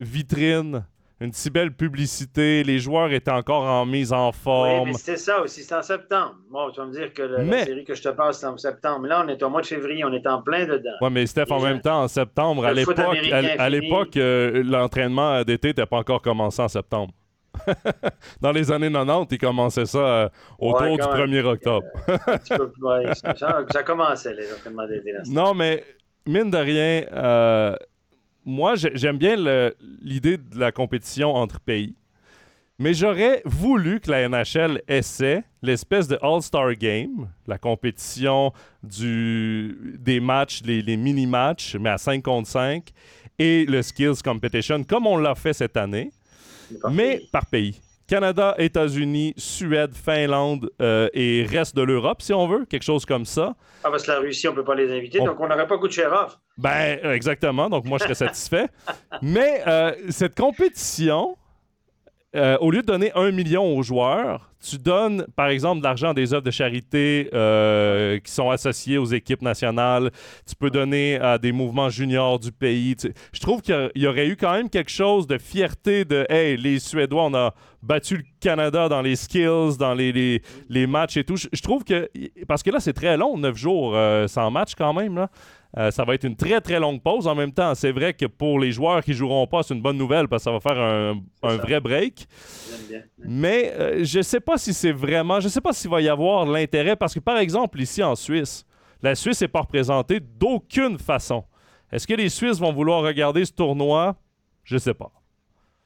[0.00, 0.86] vitrine
[1.20, 2.62] une si belle publicité.
[2.62, 4.80] Les joueurs étaient encore en mise en forme.
[4.80, 5.62] Oui, mais c'était ça aussi.
[5.62, 6.36] C'était en septembre.
[6.50, 9.06] Bon, tu vas me dire que la série que je te passe, c'est en septembre.
[9.06, 10.04] Là, on est au mois de février.
[10.04, 10.90] On est en plein dedans.
[11.00, 15.68] Oui, mais Steph, en même temps, en septembre, à l'époque, à, l'époque, euh, l'entraînement d'été
[15.68, 17.12] n'était pas encore commencé en septembre.
[18.42, 21.86] Dans les années 90, il commençait ça euh, autour du 1er octobre.
[22.08, 25.14] Euh, ça, commençait, les entraînements d'été.
[25.30, 25.82] Non, mais
[26.26, 27.76] mine de rien,
[28.46, 29.36] moi, j'aime bien
[30.00, 31.96] l'idée de la compétition entre pays.
[32.78, 40.20] Mais j'aurais voulu que la NHL essaie l'espèce de All-Star Game, la compétition du, des
[40.20, 42.90] matchs, les, mini-matchs, mais à 5 contre 5,
[43.38, 46.12] et le Skills Competition, comme on l'a fait cette année,
[46.90, 47.80] mais par pays.
[48.06, 53.24] Canada, États-Unis, Suède, Finlande euh, et reste de l'Europe, si on veut, quelque chose comme
[53.24, 53.56] ça.
[53.82, 55.78] Ah, parce que la Russie, on ne peut pas les inviter, donc on n'aurait pas
[55.78, 56.36] Kucherov.
[56.56, 58.68] Ben, exactement, donc moi, je serais satisfait.
[59.22, 61.36] Mais euh, cette compétition,
[62.34, 66.10] euh, au lieu de donner un million aux joueurs, tu donnes, par exemple, de l'argent
[66.10, 70.10] à des œuvres de charité euh, qui sont associées aux équipes nationales.
[70.46, 72.96] Tu peux donner à des mouvements juniors du pays.
[73.32, 76.78] je trouve qu'il y, aurait eu quand même quelque chose de fierté de Hey, les
[76.78, 81.36] Suédois, on a battu le Canada dans les skills, dans les, les, matchs et tout.
[81.36, 82.10] Je, trouve que.
[82.48, 85.26] Parce que là, c'est très long, neuf jours euh, sans match quand même.
[85.78, 87.26] Euh, ça va être une très très longue pause.
[87.26, 89.98] En même temps, c'est vrai que pour les joueurs qui joueront pas, c'est une bonne
[89.98, 92.26] nouvelle parce que ça va faire un, vrai break.
[93.18, 96.46] Mais euh, je sais pas si c'est vraiment, je sais pas s'il va y avoir
[96.46, 98.64] l'intérêt parce que par exemple ici en Suisse,
[99.02, 101.44] la Suisse n'est pas représentée d'aucune façon.
[101.92, 104.16] Est-ce que les Suisses vont vouloir regarder ce tournoi?
[104.64, 105.12] Je sais pas.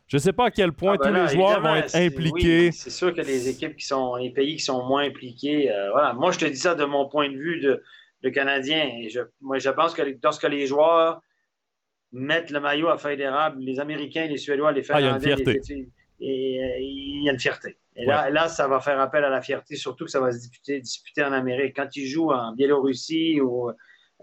[0.06, 2.72] Je ne sais pas à quel point ah, ben tous les joueurs vont être impliqués.
[2.72, 6.14] c'est sûr que les équipes qui sont, les pays qui sont moins impliqués, euh, voilà.
[6.14, 7.80] Moi, je te dis ça de mon point de vue de,
[8.22, 8.90] le Canadien.
[9.08, 11.20] je, moi, je pense que lorsque les joueurs
[12.12, 15.88] mettent le maillot à feuille d'érable, les Américains, les Suédois, les Finlandais, ah, il,
[16.20, 17.78] et, y a une fierté.
[17.96, 20.38] Et là, là, ça va faire appel à la fierté, surtout que ça va se
[20.38, 21.76] disputer, disputer en Amérique.
[21.76, 23.70] Quand ils jouent en Biélorussie ou,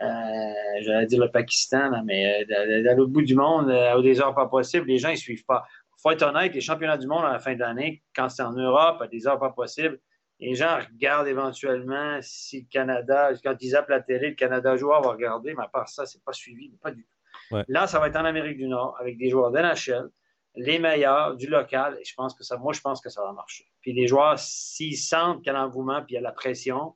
[0.01, 4.21] euh, j'allais dire le Pakistan, mais euh, à l'autre bout du monde, à euh, des
[4.21, 5.65] heures pas possibles, les gens ne suivent pas.
[5.97, 8.53] Il faut être honnête, les championnats du monde à la fin d'année, quand c'est en
[8.53, 9.99] Europe, à des heures pas possibles,
[10.39, 14.91] les gens regardent éventuellement si le Canada, quand ils appellent la télé, le Canada joue,
[14.91, 17.57] on va regarder, mais à part ça, c'est pas suivi, pas du tout.
[17.67, 20.09] Là, ça va être en Amérique du Nord avec des joueurs d'NHL,
[20.55, 23.31] les meilleurs du local, et je pense que ça, moi, je pense que ça va
[23.31, 23.65] marcher.
[23.81, 26.95] Puis les joueurs, s'ils sentent qu'il y a l'engouement puis il y a la pression,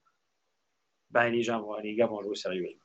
[1.09, 2.80] ben les gens vont, les gars vont jouer sérieusement.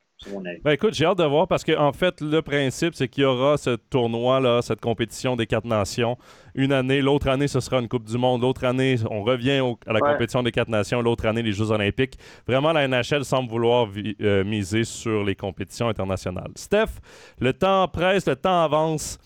[0.65, 3.27] Ben écoute, j'ai hâte de voir parce qu'en en fait, le principe, c'est qu'il y
[3.27, 6.17] aura ce tournoi-là, cette compétition des quatre nations.
[6.55, 8.41] Une année, l'autre année, ce sera une Coupe du Monde.
[8.41, 11.03] L'autre année, on revient à la compétition des quatre nations.
[11.03, 12.19] L'autre année, les Jeux olympiques.
[12.49, 13.89] Vraiment, la NHL semble vouloir
[14.23, 16.51] euh, miser sur les compétitions internationales.
[16.55, 16.99] Steph,
[17.39, 19.19] le temps presse, le temps avance.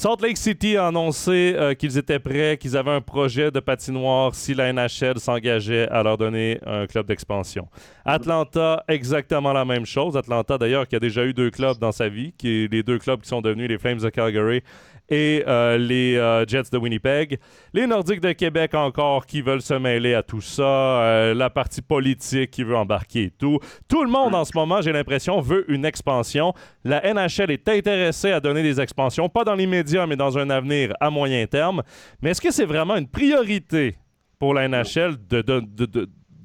[0.00, 4.34] Salt Lake City a annoncé euh, qu'ils étaient prêts, qu'ils avaient un projet de patinoire
[4.34, 7.68] si la NHL s'engageait à leur donner un club d'expansion.
[8.06, 10.16] Atlanta, exactement la même chose.
[10.16, 13.20] Atlanta, d'ailleurs, qui a déjà eu deux clubs dans sa vie, qui les deux clubs
[13.20, 14.62] qui sont devenus les Flames de Calgary
[15.10, 17.38] et euh, les euh, Jets de Winnipeg.
[17.74, 20.62] Les Nordiques de Québec encore qui veulent se mêler à tout ça.
[20.62, 23.58] Euh, la partie politique qui veut embarquer et tout.
[23.88, 26.54] Tout le monde en ce moment, j'ai l'impression, veut une expansion.
[26.84, 30.94] La NHL est intéressée à donner des expansions, pas dans l'immédiat, mais dans un avenir
[31.00, 31.82] à moyen terme.
[32.22, 33.96] Mais est-ce que c'est vraiment une priorité
[34.38, 35.16] pour la NHL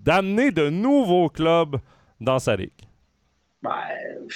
[0.04, 1.78] d'amener de, de nouveaux clubs
[2.20, 2.72] dans sa ligue?
[3.66, 4.28] Ben,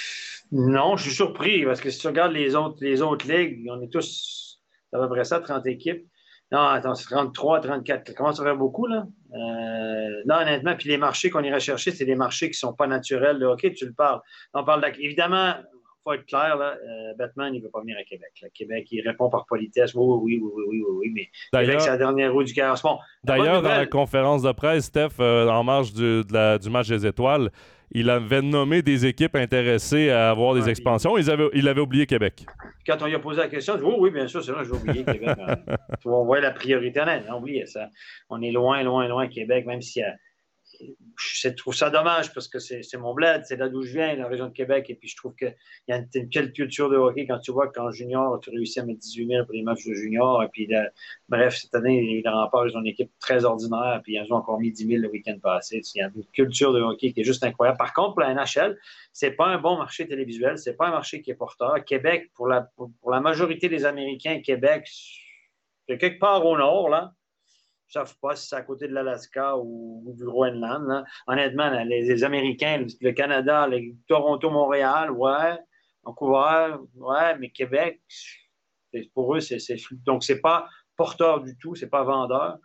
[0.52, 3.80] non, je suis surpris parce que si tu regardes les autres, les autres ligues, on
[3.80, 4.60] est tous
[4.92, 6.06] à peu près ça, 30 équipes.
[6.52, 8.08] Non, attends, c'est 33, 34.
[8.08, 9.06] Ça commence à faire beaucoup, là.
[9.32, 12.74] Euh, non, honnêtement, puis les marchés qu'on irait chercher, c'est des marchés qui ne sont
[12.74, 13.44] pas naturels.
[13.44, 14.20] OK, tu le parles.
[14.52, 15.54] On parle Évidemment,
[16.02, 18.32] faut être clair, là, euh, Batman, il ne veut pas venir à Québec.
[18.54, 19.94] Québec, il répond par politesse.
[19.94, 22.82] Oui, oui, oui, oui, oui, oui, mais Québec, c'est la dernière roue du carrosse.
[23.22, 27.50] D'ailleurs, dans la conférence de presse, Steph, euh, en marge du, du match des étoiles,
[27.92, 31.16] il avait nommé des équipes intéressées à avoir des expansions.
[31.18, 32.46] Il avait, il avait oublié Québec.
[32.86, 34.64] Quand on lui a posé la question, il dit, oh, oui, bien sûr, c'est vrai,
[34.64, 35.36] j'ai oublié Québec.
[36.04, 37.02] on voit la priorité.
[37.28, 37.88] Non, oublié ça.
[38.28, 40.14] On est loin, loin, loin Québec, même s'il y a
[41.16, 44.26] je trouve ça dommage parce que c'est mon bled, c'est là d'où je viens, la
[44.26, 44.86] région de Québec.
[44.88, 45.54] Et puis je trouve qu'il
[45.88, 48.80] y a une, une, telle culture de hockey quand tu vois qu'en junior, tu réussis
[48.80, 50.42] à mettre 18 000 pour les matchs de junior.
[50.42, 50.68] Et puis,
[51.28, 54.00] bref, cette année, les remparts, ils ont une équipe très ordinaire.
[54.02, 55.82] Puis ils ont encore mis 10 000 le week-end passé.
[55.94, 57.78] Il y a une culture de hockey qui est juste incroyable.
[57.78, 58.78] Par contre, la NHL,
[59.12, 60.58] c'est pas un bon marché télévisuel.
[60.58, 61.84] C'est pas un marché qui est porteur.
[61.84, 64.88] Québec, pour la, pour, pour la majorité des Américains, Québec,
[65.88, 67.12] c'est quelque part au nord, là
[67.98, 71.04] ne sais pas si c'est à côté de l'Alaska ou, du Groenland.
[71.26, 73.68] Honnêtement, les, Américains, le Canada,
[74.06, 75.58] Toronto, Montréal, ouais.
[76.04, 78.00] Vancouver, ouais, mais Québec,
[79.14, 79.58] pour eux, c'est
[80.06, 80.66] donc c'est pas
[80.96, 82.58] porteur du tout, c'est pas vendeur.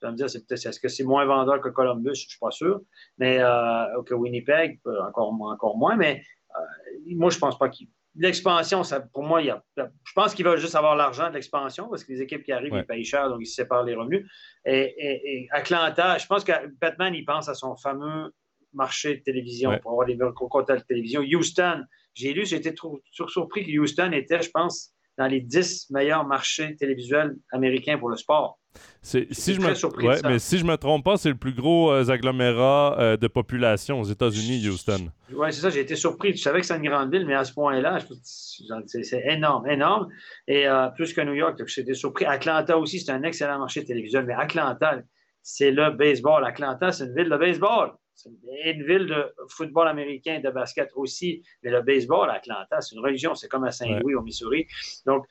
[0.00, 2.14] Tu vas me dire, est-ce que c'est moins vendeur que Columbus?
[2.14, 2.80] Je ne suis pas sûr.
[3.18, 5.96] Mais euh, que Winnipeg, euh, encore, encore moins.
[5.96, 6.22] Mais
[6.56, 8.82] euh, moi, je ne pense pas qu'il L'expansion,
[9.12, 12.02] pour moi, il y a, je pense qu'il va juste avoir l'argent de l'expansion parce
[12.02, 14.28] que les équipes qui arrivent, ils payent cher, donc ils se séparent les revenus.
[14.64, 18.32] Et, Atlanta, je pense que Batman, il pense à son fameux
[18.72, 21.22] marché de télévision pour avoir des quotas de télévision.
[21.22, 21.84] Houston,
[22.14, 22.74] j'ai lu, j'ai été
[23.10, 28.16] surpris que Houston était, je pense, dans les 10 meilleurs marchés télévisuels américains pour le
[28.16, 28.59] sport.
[29.02, 30.28] Si je, me...
[30.28, 33.98] mais si je me trompe pas, c'est le plus gros euh, agglomérat euh, de population
[33.98, 35.10] aux États-Unis, Houston.
[35.32, 36.36] Oui, c'est ça, j'ai été surpris.
[36.36, 40.08] Je savais que c'est une grande ville, mais à ce point-là, c'est énorme, énorme.
[40.46, 42.26] Et euh, plus que New York, j'étais surpris.
[42.26, 44.98] Atlanta aussi, c'est un excellent marché télévisuel, mais Atlanta,
[45.42, 46.44] c'est le baseball.
[46.44, 47.92] Atlanta, c'est une ville de baseball.
[48.14, 52.82] C'est une ville de football américain et de basket aussi, mais le baseball à Atlanta,
[52.82, 54.66] c'est une religion, c'est comme à Saint-Louis, au Missouri.
[55.06, 55.24] Donc,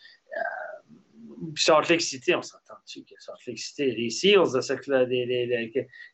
[1.56, 5.46] Salt Lake City, on s'entend-tu que Salt Lake City, les Seals, de les, les,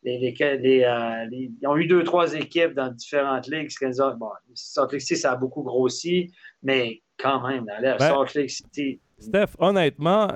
[0.04, 3.70] les, euh, ils ont eu deux, trois équipes dans différentes ligues.
[4.18, 6.32] Bon, Salt Lake City, ça a beaucoup grossi,
[6.64, 10.28] mais quand même, dans l'air, ben, Salt Lake City, Steph, honnêtement,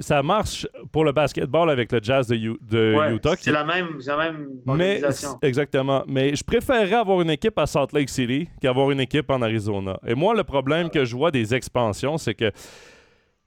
[0.00, 3.34] ça marche pour le basketball avec le Jazz de, Utah.
[3.38, 5.38] C'est la même, la même organisation.
[5.42, 6.02] exactement.
[6.06, 9.98] Mais je préférerais avoir une équipe à Salt Lake City qu'avoir une équipe en Arizona.
[10.06, 12.50] Et moi, le problème que je vois des expansions, c'est que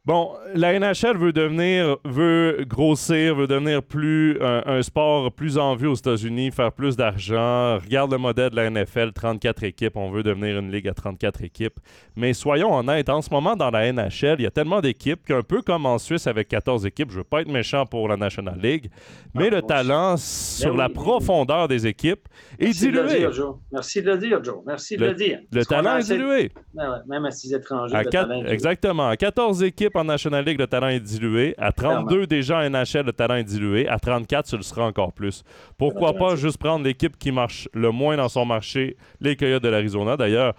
[0.06, 5.88] Bon, la NHL veut devenir, veut grossir, veut devenir plus un, sport plus en vue
[5.88, 7.80] aux États-Unis, faire plus d'argent.
[7.80, 9.98] Regarde le modèle de la NFL, 34 équipes.
[9.98, 11.80] On veut devenir une ligue à 34 équipes.
[12.16, 15.42] Mais soyons honnêtes, en ce moment dans la NHL, il y a tellement d'équipes qu'un
[15.42, 18.60] peu comme en Suisse avec 14 équipes, je veux pas être méchant pour la National
[18.62, 18.92] League,
[19.34, 22.28] mais ah, le talent sur ben la profondeur des équipes
[22.60, 22.98] est Merci dilué.
[23.00, 23.56] De le dire, Joe.
[23.72, 24.58] Merci de le dire, Joe.
[24.68, 25.40] Merci de le, dire.
[25.52, 26.52] Le talent est dilué.
[26.76, 27.98] Ben même à 6 étrangers.
[28.46, 29.10] exactement.
[29.10, 31.56] À 14 équipes en National League, le talent est dilué.
[31.58, 33.88] À 32 déjà en NHL, le talent est dilué.
[33.88, 35.44] À 34, ce le sera encore plus.
[35.78, 39.70] Pourquoi pas juste prendre l'équipe qui marche le moins dans son marché, les Coyotes de
[39.70, 40.18] l'Arizona.
[40.18, 40.54] D'ailleurs,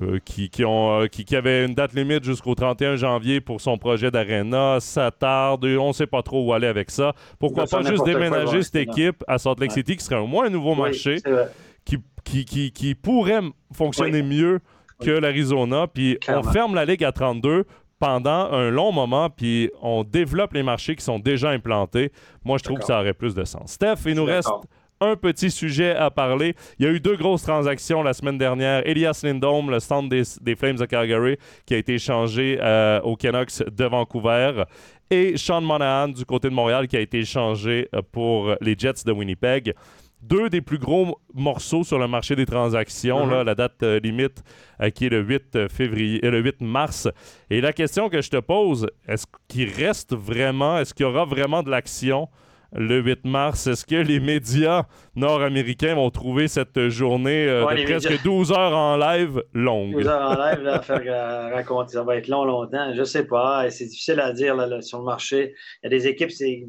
[0.00, 3.60] euh, qui, qui, ont, euh, qui, qui, avait une date limite jusqu'au 31 janvier pour
[3.60, 4.78] son projet d'Arena.
[4.78, 7.12] Ça tarde, on ne sait pas trop où aller avec ça.
[7.40, 10.50] Pourquoi pas juste déménager cette équipe à Salt Lake City, qui serait au moins un
[10.50, 11.16] nouveau marché,
[11.84, 13.40] qui, qui, qui, pourrait
[13.72, 14.60] fonctionner mieux
[15.00, 15.88] que l'Arizona.
[15.92, 17.64] Puis on ferme la ligue à 32
[18.00, 22.10] pendant un long moment, puis on développe les marchés qui sont déjà implantés.
[22.44, 23.72] Moi, je trouve que ça aurait plus de sens.
[23.72, 24.50] Steph, il nous reste
[25.02, 26.54] un petit sujet à parler.
[26.78, 28.86] Il y a eu deux grosses transactions la semaine dernière.
[28.86, 31.36] Elias Lindholm, le centre des, Flames de Calgary,
[31.66, 34.64] qui a été échangé euh, au Canucks de Vancouver.
[35.10, 39.04] Et Sean Monahan du côté de Montréal, qui a été échangé euh, pour les Jets
[39.04, 39.74] de Winnipeg
[40.22, 43.46] deux des plus gros morceaux sur le marché des transactions, là, mhm.
[43.46, 44.42] la date euh, limite
[44.80, 47.08] euh, qui est le 8 euh, février, le 8 mars.
[47.48, 51.24] Et la question que je te pose, est-ce qu'il reste vraiment, est-ce qu'il y aura
[51.24, 52.28] vraiment de l'action
[52.72, 53.66] le 8 mars.
[53.66, 54.84] Est-ce que les médias
[55.16, 59.92] nord-américains vont trouver cette journée euh, de presque 12 heures en live longue?
[59.92, 62.92] 12 heures en live, là, faire euh, raconter, ça va être long, longtemps.
[62.94, 63.68] Je sais pas.
[63.70, 65.54] C'est difficile à dire sur le marché.
[65.82, 66.64] Il y a des équipes, c'est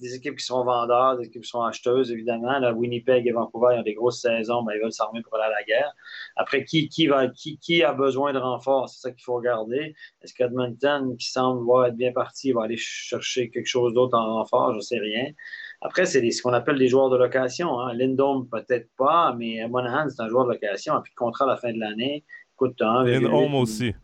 [0.00, 2.58] des équipes qui sont vendeurs, des équipes qui sont acheteuses, évidemment.
[2.58, 5.52] Là, Winnipeg et Vancouver, ils ont des grosses saisons, ben, ils veulent s'armer pour aller
[5.52, 5.92] à la guerre.
[6.36, 8.88] Après, qui, qui, va, qui, qui a besoin de renfort?
[8.88, 9.94] C'est ça qu'il faut regarder.
[10.22, 14.72] Est-ce qu'Edmonton, qui semble être bien parti, va aller chercher quelque chose d'autre en renfort?
[14.72, 15.15] Je ne sais rien.
[15.80, 17.80] Après, c'est ce qu'on appelle des joueurs de location.
[17.80, 17.92] Hein.
[17.94, 20.94] Lindholm, peut-être pas, mais Monahan, c'est un joueur de location.
[20.94, 22.24] a plus de contrat à la fin de l'année.
[22.56, 23.94] Coûte Lindholm aussi.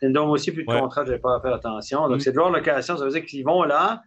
[0.00, 2.08] Lindholm aussi, plus de contrat, je n'avais pas fait attention.
[2.08, 2.20] Donc, mm.
[2.20, 2.96] c'est joueurs de location.
[2.96, 4.02] Ça veut dire qu'ils vont là,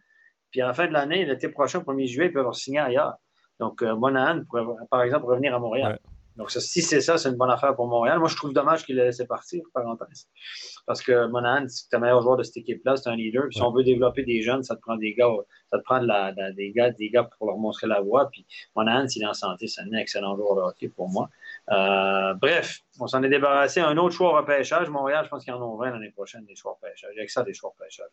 [0.52, 3.16] puis à la fin de l'année, l'été prochain, 1er juillet, ils peuvent signer ailleurs.
[3.60, 6.00] Donc, euh, Monahan pourrait, par exemple, revenir à Montréal.
[6.36, 8.18] Donc, si c'est ça, c'est une bonne affaire pour Montréal.
[8.18, 10.28] Moi, je trouve dommage qu'il ait laissé partir, parenthèse.
[10.88, 13.44] Parce que Monahan, c'est le meilleur joueur de cette équipe-là, c'est un leader.
[13.44, 15.30] Puis, si on veut développer des jeunes, ça te prend des gars,
[15.72, 18.30] ça te prend des, gars, des gars pour leur montrer la voie.
[18.32, 21.30] Puis, Monahan, s'il est en santé, c'est un excellent joueur de hockey pour moi.
[21.72, 23.80] Euh, bref, on s'en est débarrassé.
[23.80, 24.90] Un autre choix au repêchage.
[24.90, 27.12] Montréal, je pense qu'ils en ont 20 l'année prochaine, des choix au repêchage.
[27.14, 28.08] Il y a que ça, des choix au repêchage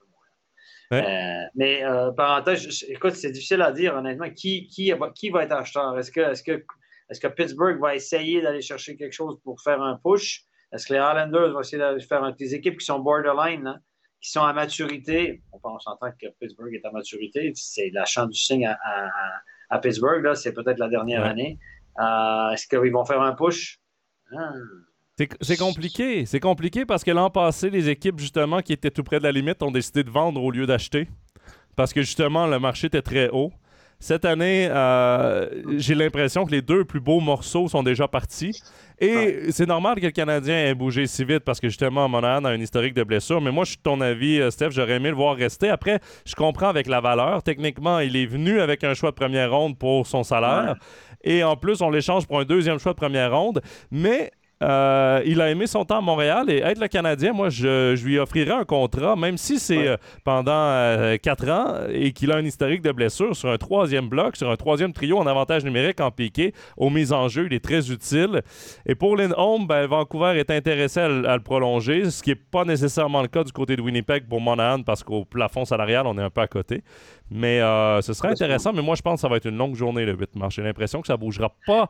[0.93, 4.29] euh, mais euh, parenthèse, écoute, c'est difficile à dire honnêtement.
[4.31, 5.97] Qui, qui, qui va être acheteur?
[5.97, 6.65] Est-ce que, est que,
[7.11, 10.45] est que Pittsburgh va essayer d'aller chercher quelque chose pour faire un push?
[10.73, 13.81] Est-ce que les Islanders vont essayer d'aller faire un, des équipes qui sont borderline, hein,
[14.21, 15.43] qui sont à maturité?
[15.53, 17.53] On, s'entend que Pittsburgh est à maturité.
[17.55, 18.79] C'est la chance du signe à,
[19.69, 20.35] à, Pittsburgh.
[20.35, 21.59] C'est peut-être la dernière année.
[21.99, 23.81] Euh, est-ce qu'ils vont faire un push?
[24.37, 24.53] Ah.
[25.41, 26.25] C'est compliqué.
[26.25, 29.33] C'est compliqué parce que l'an passé, les équipes, justement, qui étaient tout près de la
[29.33, 31.09] limite, ont décidé de vendre au lieu d'acheter.
[31.77, 33.53] Parce que, justement, le marché était très haut.
[34.03, 35.47] Cette année, euh,
[35.77, 38.63] j'ai l'impression que les deux plus beaux morceaux sont déjà partis.
[38.99, 42.51] Et c'est normal que le Canadien ait bougé si vite parce que justement, Monahan a
[42.51, 43.43] un historique de blessure.
[43.43, 45.69] Mais moi, je suis ton avis, euh, Steph, j'aurais aimé le voir rester.
[45.69, 47.43] Après, je comprends avec la valeur.
[47.43, 50.77] Techniquement, il est venu avec un choix de première ronde pour son salaire.
[51.23, 53.61] Et en plus, on l'échange pour un deuxième choix de première ronde.
[53.91, 54.31] Mais
[54.63, 58.19] euh, il a aimé son temps à Montréal et être le Canadien, moi, je, lui
[58.19, 62.45] offrirais un contrat, même si c'est euh, pendant euh, quatre ans et qu'il a un
[62.45, 66.11] historique de blessure sur un troisième bloc, sur un troisième trio en avantage numérique en
[66.11, 66.53] piqué.
[66.77, 68.43] Aux mises en jeu, il est très utile.
[68.85, 73.23] Et pour Lindholm, ben, Vancouver est intéressé à, le prolonger, ce qui n'est pas nécessairement
[73.23, 76.31] le cas du côté de Winnipeg pour Monahan parce qu'au plafond salarial, on est un
[76.31, 76.83] peu à côté.
[77.31, 77.61] Mais
[78.03, 80.15] ce serait intéressant, mais moi, je pense que ça va être une longue journée le
[80.15, 80.55] 8 mars.
[80.55, 81.89] J'ai l'impression que ça ne bougera pas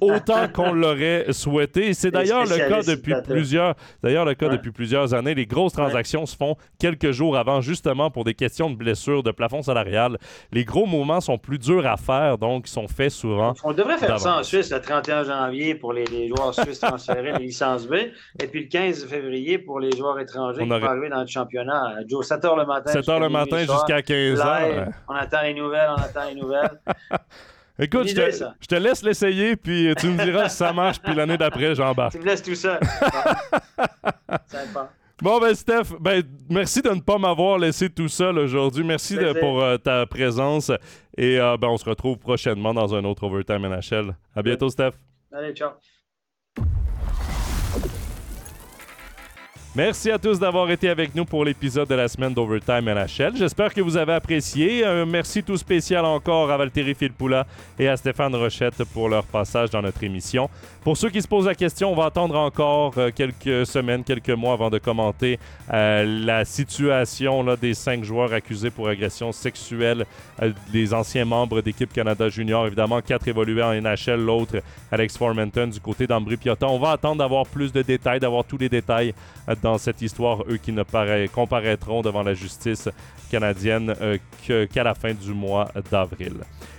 [0.00, 1.94] autant qu'on l'aurait souhaité.
[1.94, 5.34] C'est d'ailleurs le cas depuis plusieurs, d'ailleurs le cas depuis plusieurs années.
[5.34, 9.30] Les grosses transactions se font quelques jours avant, justement pour des questions de blessures, de
[9.30, 10.18] plafond salarial.
[10.52, 13.54] Les gros mouvements sont plus durs à faire, donc ils sont faits souvent.
[13.64, 17.46] On devrait faire ça en Suisse le 31 janvier pour les, joueurs suisses transférés, les
[17.46, 21.20] licences B, et puis le 15 février pour les joueurs étrangers qui vont arriver dans
[21.20, 21.96] le championnat.
[22.08, 22.92] Joe, 7 h le matin.
[22.92, 24.88] 7 h le matin jusqu'à 15 h.
[25.08, 26.80] On attend les nouvelles, on attend les nouvelles.
[27.78, 31.74] Écoute, je te, laisse l'essayer, puis tu me diras si ça marche, puis l'année d'après,
[31.74, 32.12] j'embarque.
[32.12, 32.80] Tu me laisses tout ça.
[35.22, 38.84] Bon, ben, Steph, ben, merci de ne pas m'avoir laissé tout seul aujourd'hui.
[38.84, 40.70] Merci pour euh, ta présence.
[41.16, 44.14] Et euh, ben, on se retrouve prochainement dans un autre Overtime NHL.
[44.34, 44.92] À bientôt, Steph.
[45.32, 45.70] Allez, ciao.
[49.76, 53.36] Merci à tous d'avoir été avec nous pour l'épisode de la semaine d'Overtime NHL.
[53.36, 54.86] J'espère que vous avez apprécié.
[54.86, 57.46] Un merci tout spécial encore à Valtteri Filpula
[57.78, 60.48] et à Stéphane Rochette pour leur passage dans notre émission.
[60.82, 64.30] Pour ceux qui se posent la question, on va attendre encore euh, quelques semaines, quelques
[64.30, 65.38] mois avant de commenter
[65.70, 70.06] euh, la situation des cinq joueurs accusés pour agression sexuelle
[70.40, 72.66] euh, des anciens membres d'équipe Canada Junior.
[72.66, 76.66] Évidemment, quatre évolués en NHL, l'autre Alex Formenton du côté d'Ambry Piotta.
[76.66, 79.12] On va attendre d'avoir plus de détails, d'avoir tous les détails
[79.66, 80.84] dans cette histoire, eux qui ne
[81.26, 82.88] comparaîtront devant la justice
[83.32, 84.16] canadienne euh,
[84.72, 86.34] qu'à la fin du mois d'avril.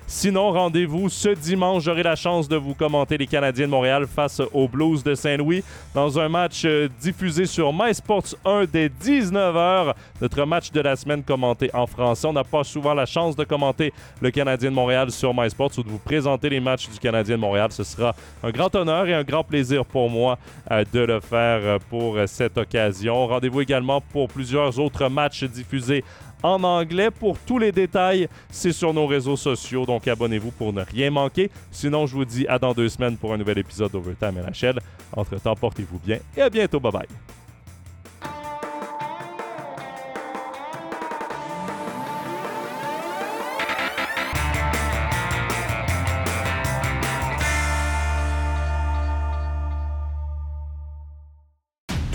[0.09, 1.83] Sinon, rendez-vous ce dimanche.
[1.83, 5.65] J'aurai la chance de vous commenter les Canadiens de Montréal face aux Blues de Saint-Louis
[5.93, 9.93] dans un match euh, diffusé sur MySports 1 dès 19h.
[10.21, 12.25] Notre match de la semaine commenté en français.
[12.25, 13.91] On n'a pas souvent la chance de commenter
[14.21, 17.41] le Canadien de Montréal sur MySports ou de vous présenter les matchs du Canadien de
[17.41, 17.73] Montréal.
[17.73, 20.39] Ce sera un grand honneur et un grand plaisir pour moi
[20.71, 23.27] euh, de le faire euh, pour cette occasion.
[23.27, 26.05] Rendez-vous également pour plusieurs autres matchs diffusés
[26.43, 27.11] en anglais.
[27.11, 31.49] Pour tous les détails, c'est sur nos réseaux sociaux, donc abonnez-vous pour ne rien manquer.
[31.71, 34.79] Sinon, je vous dis à dans deux semaines pour un nouvel épisode d'Overtime NHL.
[35.11, 36.79] Entre-temps, portez-vous bien et à bientôt.
[36.79, 37.36] Bye bye.